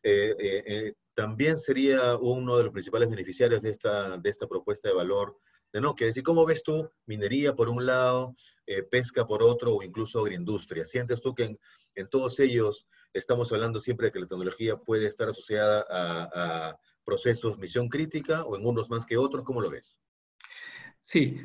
eh, 0.04 0.36
eh, 0.40 0.94
también 1.14 1.58
sería 1.58 2.16
uno 2.18 2.58
de 2.58 2.64
los 2.64 2.72
principales 2.72 3.10
beneficiarios 3.10 3.62
de 3.62 3.70
esta, 3.70 4.18
de 4.18 4.30
esta 4.30 4.48
propuesta 4.48 4.90
de 4.90 4.96
valor 4.96 5.38
de 5.74 5.82
Nokia. 5.82 6.08
Es 6.08 6.16
decir, 6.16 6.24
¿cómo 6.24 6.46
ves 6.46 6.64
tú 6.64 6.90
minería 7.06 7.56
por 7.56 7.70
un 7.70 7.86
lado, 7.86 8.36
pesca 8.92 9.26
por 9.26 9.42
otro 9.42 9.76
o 9.76 9.84
incluso 9.84 10.20
agroindustria? 10.20 10.86
¿Sientes 10.86 11.22
tú 11.22 11.34
que 11.34 11.58
en, 11.96 12.10
todos 12.10 12.40
ellos 12.40 12.86
estamos 13.14 13.52
hablando 13.52 13.80
siempre 13.80 14.08
de 14.08 14.12
que 14.12 14.20
la 14.20 14.28
tecnología 14.28 14.78
puede 14.78 15.08
estar 15.08 15.28
asociada 15.30 15.86
a, 15.90 16.70
a 16.70 16.80
procesos 17.04 17.58
misión 17.58 17.90
crítica 17.90 18.44
o 18.44 18.56
en 18.56 18.66
unos 18.66 18.90
más 18.90 19.06
que 19.06 19.18
otros? 19.18 19.44
¿Cómo 19.44 19.62
lo 19.62 19.72
ves? 19.72 19.98
Sí, 21.08 21.40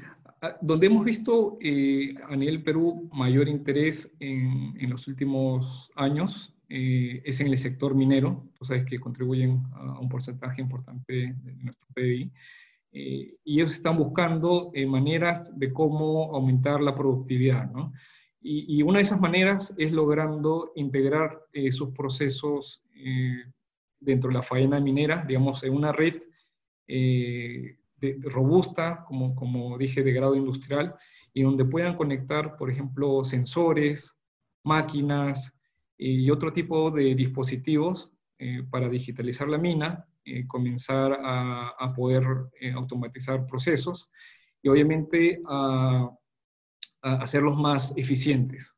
donde 0.61 0.87
hemos 0.87 1.05
visto 1.05 1.57
eh, 1.61 2.14
a 2.28 2.35
nivel 2.35 2.62
Perú 2.62 3.09
mayor 3.12 3.48
interés 3.48 4.12
en, 4.18 4.90
los 4.90 5.07
últimos 5.07 5.90
años 5.94 6.52
eh, 6.68 7.22
es 7.24 7.38
en 7.40 7.48
el 7.48 7.59
sector 7.59 7.94
minero, 7.94 8.48
tú 8.59 8.64
sabes 8.64 8.85
que 8.85 8.98
contribuyen 8.98 9.62
a 9.72 10.00
un 10.00 10.09
porcentaje 10.09 10.61
importante 10.61 11.35
de 11.37 11.55
nuestro 11.57 11.87
PIB, 11.94 12.31
eh, 12.92 13.35
y 13.44 13.61
ellos 13.61 13.74
están 13.74 13.96
buscando 13.96 14.72
maneras 14.87 15.57
de 15.59 15.72
cómo 15.72 16.35
aumentar 16.35 16.81
la 16.81 16.94
productividad, 16.94 17.70
¿no? 17.70 17.92
Y, 18.44 18.76
y, 18.76 18.83
una 18.83 18.98
de 18.98 19.05
esas 19.05 19.20
maneras 19.20 19.72
es 19.78 19.92
logrando 19.92 20.72
integrar 20.74 21.42
sus 21.70 21.90
procesos 21.90 22.83
dentro 24.00 24.28
de 24.28 24.35
la 24.35 24.42
faena 24.42 24.81
minera, 24.81 25.24
digamos, 25.24 25.62
en 25.62 25.74
una 25.74 25.92
red 25.92 26.20
robusta, 28.23 29.05
como, 29.07 29.35
como 29.35 29.77
dije, 29.79 30.03
de 30.03 30.12
grado 30.12 30.35
industrial, 30.35 30.95
y 31.35 31.43
donde 31.43 31.65
puedan 31.65 31.97
conectar, 31.97 32.57
por 32.57 32.71
ejemplo, 32.71 33.25
sensores, 33.25 34.15
máquinas 34.65 35.53
y 35.97 36.31
otro 36.31 36.53
tipo 36.53 36.91
de 36.91 37.15
dispositivos 37.15 38.11
para 38.71 38.88
digitalizar 38.88 39.49
la 39.49 39.59
mina, 39.59 40.07
comenzar 40.49 41.19
a, 41.23 41.93
poder 41.95 42.25
automatizar 42.75 43.47
procesos 43.47 44.11
y 44.62 44.69
obviamente 44.69 45.41
a, 45.49 46.11
hacerlos 47.03 47.57
más 47.57 47.97
eficientes. 47.97 48.77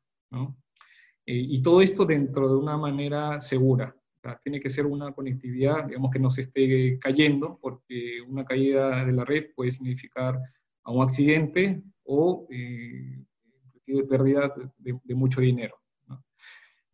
y 1.25 1.61
todo 1.61 1.81
esto 1.81 2.05
dentro 2.05 2.47
de 2.47 2.55
una 2.55 2.77
manera 2.77 3.41
segura 3.41 3.95
tiene 4.41 4.59
que 4.59 4.69
ser 4.69 4.85
una 4.85 5.11
conectividad, 5.11 5.85
digamos, 5.85 6.11
que 6.11 6.19
no 6.19 6.31
se 6.31 6.41
esté 6.41 6.97
cayendo, 6.99 7.59
porque 7.61 8.21
una 8.27 8.45
caída 8.45 9.05
de 9.05 9.11
la 9.11 9.25
red 9.25 9.47
puede 9.55 9.71
significar 9.71 10.39
a 10.83 10.91
un 10.91 11.03
accidente 11.03 11.81
o 12.03 12.47
eh, 12.49 13.23
pérdida 14.09 14.53
de, 14.77 15.15
mucho 15.15 15.41
dinero. 15.41 15.75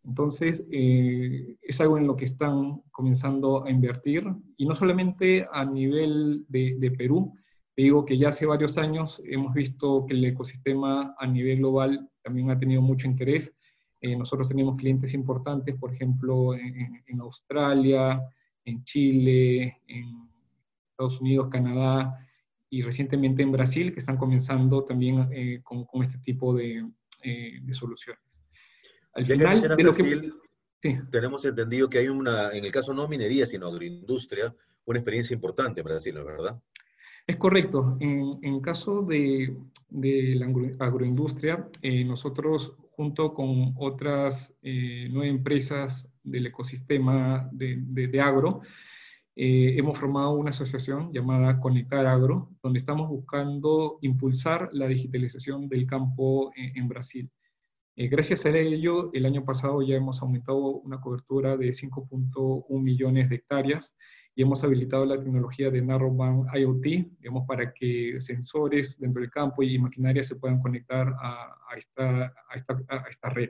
Entonces, 0.04 0.66
eh, 0.72 1.58
es 1.62 1.80
algo 1.80 1.98
en 1.98 2.08
lo 2.08 2.16
que 2.16 2.26
están 2.26 2.82
comenzando 2.92 3.64
a 3.66 3.70
invertir, 3.70 4.26
y 4.58 4.66
no 4.66 4.74
solamente 4.74 5.46
a 5.52 5.64
nivel 5.64 6.44
de, 6.50 6.76
de 6.80 6.92
Perú, 6.92 7.36
te 7.76 7.84
digo 7.84 8.04
que 8.04 8.18
ya 8.18 8.30
hace 8.30 8.46
varios 8.46 8.78
años 8.78 9.22
hemos 9.26 9.54
visto 9.54 10.06
que 10.06 10.14
el 10.14 10.26
ecosistema 10.26 11.16
a 11.18 11.28
nivel 11.28 11.60
global 11.60 12.10
también 12.24 12.50
ha 12.50 12.60
tenido 12.60 12.82
mucho 12.82 13.08
interés, 13.08 13.54
eh, 14.02 14.16
nosotros 14.16 14.48
tenemos 14.48 14.78
clientes 14.78 15.14
importantes, 15.14 15.76
por 15.76 15.94
ejemplo, 15.94 16.56
en, 16.56 17.20
Australia, 17.20 18.20
en 18.66 18.84
Chile, 18.84 19.80
en 19.88 20.28
Estados 20.90 21.22
Unidos, 21.22 21.50
Canadá 21.52 22.28
y 22.72 22.82
recientemente 22.82 23.44
en 23.44 23.52
Brasil, 23.52 23.94
que 23.94 24.00
están 24.00 24.18
comenzando 24.18 24.86
también 24.86 25.30
eh, 25.32 25.62
con, 25.64 25.86
este 26.04 26.18
tipo 26.18 26.56
de, 26.56 26.84
eh, 27.22 27.62
soluciones. 27.74 28.24
Al 29.14 29.28
final, 29.28 29.62
de 29.62 29.84
Brasil, 29.84 30.34
tenemos 31.12 31.46
entendido 31.46 31.88
que 31.88 32.00
hay 32.00 32.08
una, 32.08 32.50
en 32.54 32.66
el 32.66 32.72
caso 32.72 32.96
no 32.96 33.08
minería, 33.08 33.46
sino 33.46 33.68
agroindustria, 33.68 34.56
una 34.86 34.98
experiencia 34.98 35.36
importante 35.36 35.82
en 35.82 35.86
Brasil, 35.86 36.16
¿verdad? 36.16 36.60
Es 37.28 37.36
correcto. 37.36 37.98
En, 38.00 38.40
en 38.42 38.62
caso 38.62 39.04
de, 39.04 39.56
de, 39.90 40.36
la 40.38 40.48
agroindustria, 40.88 41.70
nosotros 42.06 42.74
junto 43.02 43.34
con 43.34 43.74
otras 43.78 44.54
eh, 44.62 45.08
nueve 45.10 45.30
empresas 45.30 46.08
del 46.22 46.46
ecosistema 46.46 47.50
de, 47.52 48.22
agro, 48.22 48.62
eh, 49.36 49.74
hemos 49.76 49.98
formado 49.98 50.34
una 50.34 50.52
asociación 50.52 51.12
llamada 51.12 51.60
Conectar 51.60 52.06
Agro, 52.06 52.52
donde 52.62 52.78
estamos 52.78 53.10
buscando 53.10 53.98
impulsar 54.04 54.70
la 54.74 54.88
digitalización 54.88 55.68
del 55.68 55.88
campo 55.88 56.52
en, 56.56 56.88
Brasil. 56.88 57.32
Eh, 57.96 58.08
gracias 58.08 58.46
a 58.46 58.56
ello, 58.56 59.10
el 59.14 59.26
año 59.26 59.44
pasado 59.44 59.82
ya 59.82 59.96
hemos 59.96 60.22
aumentado 60.22 60.60
una 60.60 61.02
cobertura 61.02 61.58
de 61.58 61.70
5.1 61.70 62.84
millones 62.84 63.30
de 63.30 63.36
hectáreas 63.38 63.96
y 64.36 64.44
hemos 64.44 64.64
habilitado 64.64 65.06
la 65.06 65.20
tecnología 65.20 65.70
de 65.70 65.82
Narrowband 65.82 66.56
IoT, 66.56 66.84
digamos, 67.20 67.46
para 67.46 67.74
que 67.74 68.20
sensores 68.22 68.98
dentro 69.00 69.22
del 69.22 69.30
campo 69.30 69.62
y 69.62 69.78
maquinaria 69.78 70.24
se 70.24 70.36
puedan 70.36 70.62
conectar 70.62 71.14
a, 71.20 71.76
esta, 71.78 72.34
a, 72.50 72.56
esta, 72.56 72.82
a 72.88 73.10
esta, 73.10 73.30
red. 73.30 73.50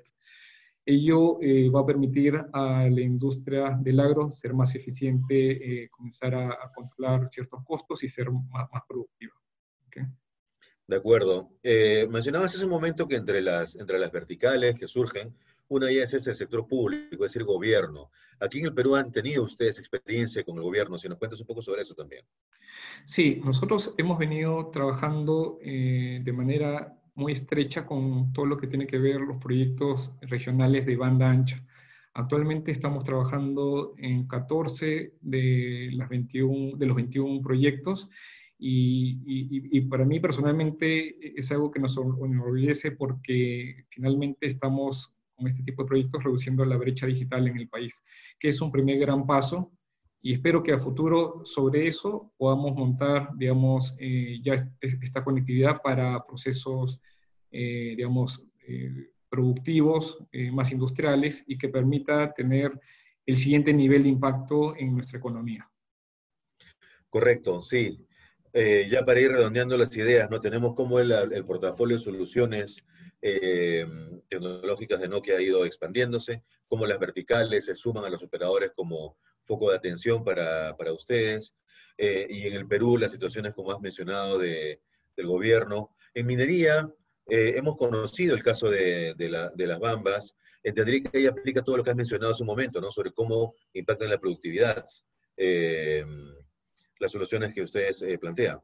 Ello 0.83 1.37
eh, 1.41 1.69
va 1.69 1.81
a 1.81 1.85
permitir 1.85 2.35
a 2.51 2.89
la 2.89 3.01
industria 3.01 3.77
del 3.79 3.99
agro 3.99 4.31
ser 4.31 4.53
más 4.55 4.73
eficiente, 4.73 5.83
eh, 5.83 5.89
comenzar 5.89 6.33
a, 6.33 6.71
controlar 6.73 7.29
ciertos 7.31 7.63
costos 7.63 8.03
y 8.03 8.09
ser 8.09 8.31
más, 8.31 8.67
más 8.71 8.83
productiva. 8.87 9.33
De 10.87 10.97
acuerdo. 10.97 11.51
Eh, 11.63 12.05
mencionabas 12.09 12.53
hace 12.53 12.65
un 12.65 12.71
momento 12.71 13.07
que 13.07 13.15
entre 13.15 13.41
las, 13.41 13.77
entre 13.77 13.97
las 13.97 14.11
verticales 14.11 14.75
que 14.75 14.87
surgen, 14.87 15.33
una 15.71 15.89
ya 15.89 16.03
es 16.03 16.13
el 16.13 16.35
sector 16.35 16.67
público, 16.67 17.23
es 17.23 17.31
decir, 17.31 17.45
gobierno. 17.45 18.11
Aquí 18.41 18.59
en 18.59 18.65
el 18.65 18.73
Perú 18.73 18.95
han 18.95 19.11
tenido 19.11 19.43
ustedes 19.43 19.79
experiencia 19.79 20.43
con 20.43 20.57
el 20.57 20.63
gobierno. 20.63 20.97
Si 20.97 21.07
nos 21.07 21.17
cuentas 21.17 21.39
un 21.39 21.47
poco 21.47 21.61
sobre 21.61 21.81
eso 21.81 21.95
también. 21.95 22.25
Sí, 23.05 23.41
nosotros 23.43 23.93
hemos 23.97 24.19
venido 24.19 24.69
trabajando 24.69 25.59
eh, 25.61 26.19
de 26.23 26.33
manera 26.33 26.93
muy 27.15 27.31
estrecha 27.31 27.85
con 27.85 28.33
todo 28.33 28.45
lo 28.45 28.57
que 28.57 28.67
tiene 28.67 28.85
que 28.85 28.97
ver 28.97 29.21
los 29.21 29.37
proyectos 29.37 30.11
regionales 30.21 30.85
de 30.85 30.97
banda 30.97 31.29
ancha. 31.29 31.63
Actualmente 32.13 32.71
estamos 32.71 33.05
trabajando 33.05 33.93
en 33.97 34.27
14 34.27 35.13
de, 35.21 35.89
las 35.93 36.09
21, 36.09 36.75
de 36.77 36.85
los 36.85 36.95
21 36.97 37.41
proyectos 37.41 38.09
y, 38.59 39.21
y, 39.25 39.77
y, 39.77 39.81
para 39.81 40.03
mí 40.03 40.19
personalmente 40.19 41.39
es 41.39 41.49
algo 41.51 41.71
que 41.71 41.79
nos 41.79 41.97
enorgullece 41.97 42.91
porque 42.91 43.85
finalmente 43.89 44.45
estamos 44.47 45.13
con 45.41 45.49
este 45.49 45.63
tipo 45.63 45.81
de 45.83 45.87
proyectos 45.87 46.23
reduciendo 46.23 46.63
la 46.63 46.77
brecha 46.77 47.07
digital 47.07 47.47
en 47.47 47.57
el 47.57 47.67
país, 47.67 48.01
que 48.39 48.49
es 48.49 48.61
un 48.61 48.71
primer 48.71 48.99
gran 48.99 49.25
paso 49.25 49.71
y 50.21 50.33
espero 50.33 50.61
que 50.61 50.71
a 50.71 50.79
futuro 50.79 51.41
sobre 51.45 51.87
eso 51.87 52.31
podamos 52.37 52.75
montar, 52.75 53.29
digamos, 53.35 53.95
eh, 53.97 54.39
ya 54.43 54.55
esta 54.79 55.23
conectividad 55.23 55.81
para 55.81 56.23
procesos, 56.25 57.01
eh, 57.49 57.95
digamos, 57.97 58.43
eh, 58.67 59.09
productivos, 59.29 60.19
más 60.51 60.73
industriales 60.73 61.43
y 61.47 61.57
que 61.57 61.69
permita 61.69 62.33
tener 62.33 62.77
el 63.25 63.37
siguiente 63.37 63.73
nivel 63.73 64.03
de 64.03 64.09
impacto 64.09 64.75
en 64.75 64.93
nuestra 64.93 65.19
economía. 65.19 65.69
Correcto, 67.09 67.61
sí. 67.61 68.05
ya 68.53 69.05
para 69.05 69.21
ir 69.21 69.31
redondeando 69.31 69.77
las 69.77 69.95
ideas, 69.95 70.29
¿no? 70.29 70.41
Tenemos 70.41 70.75
como 70.75 70.99
el, 70.99 71.13
el 71.13 71.45
portafolio 71.45 71.95
de 71.95 72.03
soluciones 72.03 72.85
eh, 73.21 73.85
tecnológicas 74.27 74.99
de 74.99 75.07
Nokia 75.07 75.37
ha 75.37 75.41
ido 75.41 75.65
expandiéndose, 75.65 76.43
cómo 76.67 76.85
las 76.85 76.99
verticales 76.99 77.65
se 77.65 77.75
suman 77.75 78.05
a 78.05 78.09
los 78.09 78.23
operadores 78.23 78.71
como 78.75 79.17
foco 79.45 79.69
de 79.69 79.77
atención 79.77 80.23
para, 80.23 80.75
para 80.75 80.93
ustedes, 80.93 81.55
eh, 81.97 82.25
y 82.29 82.47
en 82.47 82.53
el 82.53 82.67
Perú 82.67 82.97
las 82.97 83.11
situaciones, 83.11 83.53
como 83.53 83.71
has 83.71 83.79
mencionado, 83.79 84.39
de, 84.39 84.81
del 85.15 85.27
gobierno. 85.27 85.95
En 86.13 86.25
minería, 86.25 86.89
eh, 87.29 87.53
hemos 87.55 87.77
conocido 87.77 88.35
el 88.35 88.43
caso 88.43 88.69
de, 88.69 89.13
de, 89.15 89.29
la, 89.29 89.49
de 89.49 89.67
las 89.67 89.79
bambas, 89.79 90.35
entendería 90.63 91.09
que 91.09 91.17
ahí 91.17 91.25
aplica 91.27 91.63
todo 91.63 91.77
lo 91.77 91.83
que 91.83 91.91
has 91.91 91.95
mencionado 91.95 92.31
hace 92.31 92.43
un 92.43 92.47
momento, 92.47 92.81
¿no? 92.81 92.91
Sobre 92.91 93.11
cómo 93.11 93.55
impactan 93.73 94.09
la 94.09 94.19
productividad 94.19 94.83
las 96.99 97.11
soluciones 97.11 97.51
que 97.51 97.63
ustedes 97.63 98.05
plantean. 98.19 98.59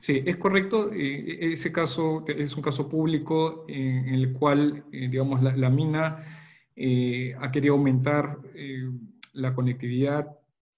Sí, 0.00 0.22
es 0.24 0.36
correcto. 0.36 0.92
Eh, 0.92 1.52
ese 1.52 1.72
caso 1.72 2.24
es 2.26 2.56
un 2.56 2.62
caso 2.62 2.88
público 2.88 3.64
en 3.68 4.08
el 4.08 4.32
cual, 4.32 4.84
eh, 4.92 5.08
digamos, 5.08 5.42
la, 5.42 5.70
mina 5.70 6.22
eh, 6.74 7.34
ha 7.40 7.50
querido 7.50 7.74
aumentar 7.74 8.38
la 9.32 9.54
conectividad 9.54 10.28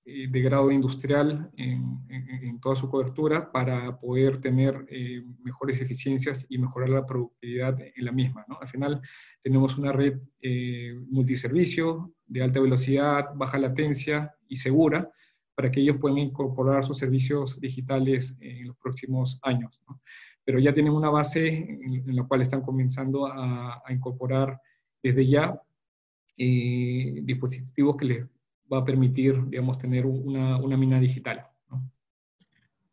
de 0.05 0.41
grado 0.41 0.71
industrial 0.71 1.51
en, 1.59 2.61
toda 2.61 2.75
su 2.75 2.89
cobertura 2.89 3.53
para 3.53 4.01
poder 4.01 4.41
tener 4.41 4.85
mejores 5.45 5.81
eficiencias 5.81 6.45
y 6.49 6.59
mejorar 6.59 6.89
la 6.89 7.07
productividad 7.07 7.79
en 7.81 8.05
la 8.05 8.11
misma. 8.11 8.45
Al 8.61 8.67
final 8.67 9.01
tenemos 9.43 9.79
una 9.79 9.93
red 9.93 10.19
multiservicio 11.09 12.13
de 12.27 12.43
alta 12.43 12.59
velocidad, 12.59 13.27
baja 13.37 13.59
latencia 13.59 14.35
y 14.49 14.57
segura, 14.57 15.13
para 15.59 15.73
que 15.73 15.81
ellos 15.81 15.97
puedan 16.01 16.19
incorporar 16.19 16.85
sus 16.85 16.99
servicios 16.99 17.61
digitales 17.61 18.37
en 18.41 18.69
los 18.69 18.77
próximos 18.77 19.41
años. 19.43 19.83
Pero 20.45 20.61
ya 20.61 20.73
tienen 20.73 20.93
una 20.93 21.11
base 21.11 21.49
en, 21.49 22.15
la 22.15 22.23
cual 22.23 22.43
están 22.43 22.63
comenzando 22.63 23.27
a, 23.27 23.83
incorporar 23.89 24.61
desde 25.03 25.27
ya 25.27 25.61
eh, 26.37 27.19
dispositivos 27.25 27.97
que 27.97 28.05
les 28.05 28.25
va 28.73 28.79
a 28.79 28.85
permitir, 28.85 29.49
digamos, 29.49 29.79
tener 29.79 30.07
una, 30.07 30.59
una 30.59 30.77
mina 30.77 31.01
digital. 31.01 31.45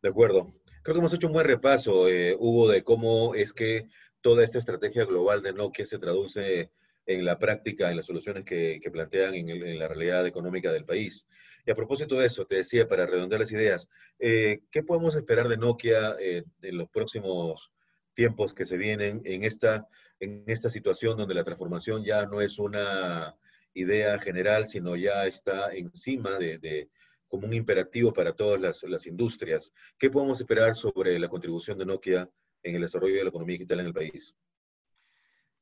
De 0.02 0.08
acuerdo. 0.08 0.52
Creo 0.82 0.94
que 0.94 0.98
hemos 0.98 1.14
hecho 1.14 1.28
un 1.28 1.34
buen 1.34 1.46
repaso, 1.46 2.08
eh, 2.08 2.34
Hugo, 2.36 2.68
de 2.68 2.82
cómo 2.82 3.36
es 3.36 3.52
que 3.52 3.86
toda 4.20 4.42
esta 4.42 4.58
estrategia 4.58 5.04
global 5.04 5.40
de 5.40 5.52
Nokia 5.52 5.86
se 5.86 6.00
traduce 6.00 6.72
en 7.06 7.24
la 7.24 7.38
práctica, 7.38 7.90
en 7.90 7.96
las 7.96 8.06
soluciones 8.06 8.44
que, 8.44 8.80
que 8.82 8.90
plantean 8.90 9.34
en, 9.34 9.48
en, 9.48 9.78
la 9.78 9.88
realidad 9.88 10.26
económica 10.26 10.72
del 10.72 10.84
país. 10.84 11.26
Y 11.64 11.70
a 11.70 11.74
propósito 11.74 12.18
de 12.18 12.26
eso, 12.26 12.44
te 12.46 12.56
decía, 12.56 12.88
para 12.88 13.06
redondear 13.06 13.40
las 13.40 13.52
ideas, 13.52 13.88
eh, 14.18 14.60
¿qué 14.70 14.82
podemos 14.82 15.14
esperar 15.16 15.48
de 15.48 15.56
Nokia 15.56 16.16
eh, 16.20 16.44
en 16.62 16.78
los 16.78 16.88
próximos 16.90 17.70
tiempos 18.14 18.54
que 18.54 18.64
se 18.64 18.76
vienen 18.76 19.22
en 19.24 19.44
esta, 19.44 19.86
en 20.20 20.44
esta 20.46 20.70
situación 20.70 21.16
donde 21.16 21.34
la 21.34 21.44
transformación 21.44 22.04
ya 22.04 22.26
no 22.26 22.40
es 22.40 22.58
una 22.58 23.36
idea 23.74 24.18
general, 24.18 24.66
sino 24.66 24.96
ya 24.96 25.26
está 25.26 25.72
encima 25.74 26.38
de, 26.38 26.58
de 26.58 26.88
como 27.28 27.46
un 27.46 27.52
imperativo 27.52 28.12
para 28.12 28.32
todas 28.32 28.60
las, 28.60 28.82
las, 28.84 29.06
industrias? 29.06 29.72
¿Qué 29.98 30.08
podemos 30.10 30.40
esperar 30.40 30.74
sobre 30.74 31.18
la 31.18 31.28
contribución 31.28 31.78
de 31.78 31.86
Nokia 31.86 32.28
en 32.62 32.74
el 32.74 32.82
desarrollo 32.82 33.16
de 33.16 33.24
la 33.24 33.30
economía 33.30 33.54
digital 33.54 33.80
en 33.80 33.86
el 33.86 33.94
país? 33.94 34.34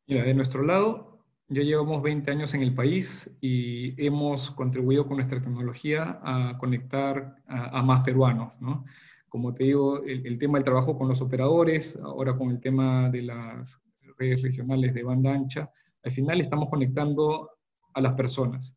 Mira, 0.07 0.22
de 0.22 0.35
nuestro 0.35 0.62
lado, 0.62 1.13
ya 1.48 1.62
llevamos 1.62 2.02
20 2.02 2.30
años 2.30 2.54
en 2.54 2.62
el 2.62 2.74
país 2.74 3.30
y 3.40 3.94
hemos 4.04 4.50
contribuido 4.50 5.07
con 5.07 5.16
nuestra 5.16 5.40
tecnología 5.40 6.18
a 6.22 6.57
conectar 6.59 7.37
a, 7.46 7.83
más 7.83 8.02
peruanos, 8.04 8.52
¿no? 8.61 8.85
Como 9.28 9.52
te 9.52 9.64
digo, 9.64 10.02
el, 10.04 10.38
tema 10.38 10.59
del 10.59 10.64
trabajo 10.64 10.96
con 10.96 11.09
los 11.09 11.20
operadores, 11.20 11.96
ahora 11.96 12.37
con 12.37 12.50
el 12.50 12.61
tema 12.61 13.11
de 13.11 13.22
las 13.22 13.80
redes 14.16 14.42
regionales 14.42 14.94
de 14.94 15.02
banda 15.02 15.33
ancha, 15.33 15.70
al 16.04 16.12
final 16.12 16.40
estamos 16.40 16.68
conectando 16.70 17.50
a 17.94 18.00
las 18.00 18.14
personas. 18.14 18.74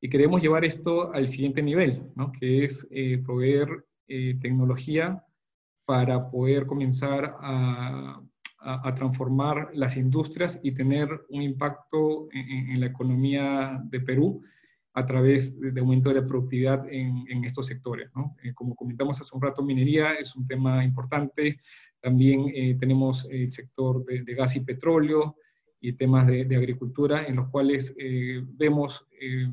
Y 0.00 0.08
queremos 0.08 0.40
llevar 0.40 0.64
esto 0.64 1.12
al 1.12 1.26
siguiente 1.26 1.62
nivel, 1.62 2.12
¿no? 2.14 2.30
que 2.32 2.64
es 2.64 2.86
eh, 2.90 3.18
proveer 3.24 3.84
eh, 4.06 4.38
tecnología 4.40 5.24
para 5.86 6.30
poder 6.30 6.66
comenzar 6.66 7.36
a, 7.40 8.20
a, 8.58 8.94
transformar 8.94 9.70
las 9.74 9.96
industrias 9.96 10.58
y 10.62 10.72
tener 10.72 11.08
un 11.28 11.42
impacto 11.42 12.28
en, 12.32 12.80
la 12.80 12.86
economía 12.86 13.80
de 13.84 14.00
Perú 14.00 14.42
a 14.94 15.06
través 15.06 15.60
de, 15.60 15.78
aumento 15.80 16.08
de 16.08 16.20
la 16.20 16.26
productividad 16.26 16.86
en, 16.90 17.44
estos 17.44 17.66
sectores. 17.66 18.10
Eh, 18.42 18.52
como 18.54 18.74
comentamos 18.74 19.20
hace 19.20 19.36
un 19.36 19.42
rato, 19.42 19.62
minería 19.62 20.14
es 20.14 20.34
un 20.34 20.46
tema 20.46 20.84
importante. 20.84 21.60
También 22.00 22.78
tenemos 22.78 23.26
el 23.30 23.52
sector 23.52 24.04
de, 24.04 24.34
gas 24.34 24.56
y 24.56 24.60
petróleo, 24.60 25.36
y 25.80 25.92
temas 25.92 26.26
de, 26.26 26.56
agricultura, 26.56 27.26
en 27.26 27.36
los 27.36 27.48
cuales 27.48 27.94
eh, 27.98 28.42
vemos 28.44 29.06
eh, 29.20 29.52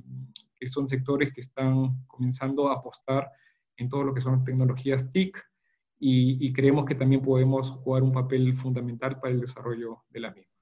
que 0.55 0.67
son 0.67 0.87
sectores 0.87 1.31
que 1.33 1.41
están 1.41 2.05
comenzando 2.07 2.69
a 2.69 2.75
apostar 2.75 3.29
en 3.77 3.89
todo 3.89 4.03
lo 4.03 4.13
que 4.13 4.21
son 4.21 4.43
tecnologías 4.43 5.11
TIC 5.11 5.37
y, 6.05 6.51
creemos 6.51 6.85
que 6.85 6.95
también 6.95 7.21
podemos 7.21 7.71
jugar 7.71 8.03
un 8.03 8.11
papel 8.11 8.53
fundamental 8.57 9.21
para 9.21 9.33
el 9.33 9.39
desarrollo 9.39 10.03
de 10.09 10.19
las 10.19 10.35
mismas. 10.35 10.53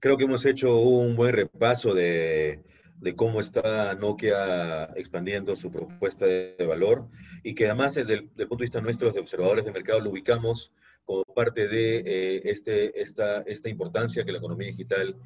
Creo 0.00 0.16
que 0.16 0.24
hemos 0.24 0.44
hecho 0.44 0.78
un 0.78 1.14
buen 1.14 1.32
repaso 1.32 1.94
de, 1.94 2.64
cómo 3.14 3.38
está 3.38 3.94
Nokia 3.94 4.86
expandiendo 4.96 5.54
su 5.54 5.70
propuesta 5.70 6.26
de 6.26 6.56
valor 6.66 7.08
y 7.44 7.54
que 7.54 7.66
además 7.66 7.94
desde 7.94 8.14
el, 8.14 8.28
punto 8.30 8.56
de 8.56 8.64
vista 8.64 8.80
nuestro, 8.80 9.12
de 9.12 9.20
observadores 9.20 9.64
de 9.64 9.70
mercado, 9.70 10.00
lo 10.00 10.10
ubicamos 10.10 10.72
como 11.04 11.22
parte 11.22 11.68
de 11.68 11.98
eh, 11.98 12.42
este, 12.46 13.00
esta, 13.00 13.42
esta 13.42 13.68
importancia 13.68 14.24
que 14.24 14.32
la 14.32 14.38
economía 14.38 14.68
digital 14.68 15.16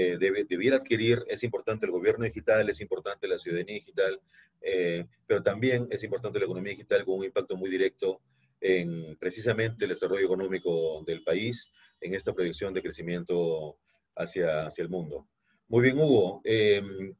eh, 0.00 0.16
debe, 0.18 0.44
debiera 0.44 0.76
adquirir. 0.76 1.24
Es 1.28 1.42
importante 1.42 1.86
el 1.86 1.92
gobierno 1.92 2.24
digital, 2.24 2.68
es 2.68 2.80
importante 2.80 3.26
la 3.26 3.38
ciudadanía 3.38 3.74
digital, 3.74 4.20
eh, 4.60 5.06
pero 5.26 5.42
también 5.42 5.88
es 5.90 6.04
importante 6.04 6.38
la 6.38 6.44
economía 6.44 6.72
digital 6.72 7.04
con 7.04 7.18
un 7.18 7.24
impacto 7.24 7.56
muy 7.56 7.70
directo 7.70 8.20
en 8.60 9.16
precisamente 9.16 9.84
el 9.84 9.90
desarrollo 9.90 10.24
económico 10.24 11.02
del 11.04 11.22
país, 11.24 11.70
en 12.00 12.14
esta 12.14 12.32
proyección 12.32 12.74
de 12.74 12.82
crecimiento 12.82 13.78
hacia, 14.14 14.66
hacia 14.66 14.82
el 14.82 14.88
mundo. 14.88 15.28
Muy 15.68 15.82
bien, 15.82 15.98
Hugo. 15.98 16.42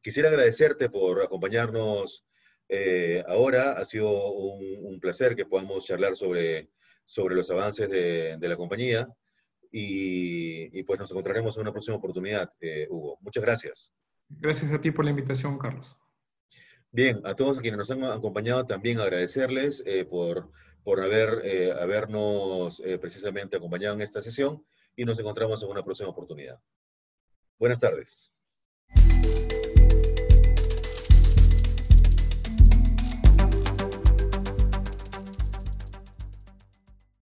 quisiera 0.03 0.29
agradecerte 0.29 0.89
por 0.89 1.23
acompañarnos 1.23 2.25
ahora. 3.27 3.73
Ha 3.73 3.85
sido 3.85 4.33
un, 4.33 4.87
un 4.87 5.01
placer 5.01 5.37
que 5.37 5.47
podamos 5.47 5.85
charlar 5.85 6.17
sobre 6.17 6.71
sobre 7.09 7.35
los 7.35 7.51
avances 7.51 7.89
de, 7.89 8.37
la 8.39 8.57
compañía 8.57 9.09
y, 9.71 10.83
pues 10.85 10.99
nos 10.99 11.11
encontraremos 11.11 11.57
en 11.57 11.63
una 11.63 11.73
próxima 11.73 11.97
oportunidad, 11.97 12.53
eh, 12.61 12.87
Hugo. 12.91 13.19
Muchas 13.21 13.43
gracias. 13.43 13.93
Gracias 14.29 14.73
a 14.73 14.81
ti 14.81 14.91
por 14.91 15.05
la 15.05 15.11
invitación, 15.11 15.59
Carlos. 15.59 15.97
Bien, 16.91 17.21
a 17.25 17.35
todos 17.35 17.61
quienes 17.61 17.79
nos 17.79 17.91
han 17.91 18.05
acompañado 18.05 18.65
también 18.65 19.01
agradecerles 19.01 19.83
eh, 19.87 20.05
por, 20.05 20.51
por 20.83 21.01
haber, 21.01 21.43
eh, 21.45 21.73
habernos 21.73 22.83
precisamente 23.01 23.57
acompañado 23.57 23.95
en 23.95 24.01
esta 24.01 24.23
sesión 24.23 24.65
y 24.97 25.05
nos 25.05 25.19
encontramos 25.19 25.63
en 25.63 25.69
una 25.69 25.85
próxima 25.85 26.09
oportunidad. 26.09 26.59
Buenas 27.59 27.81
tardes. 27.81 28.33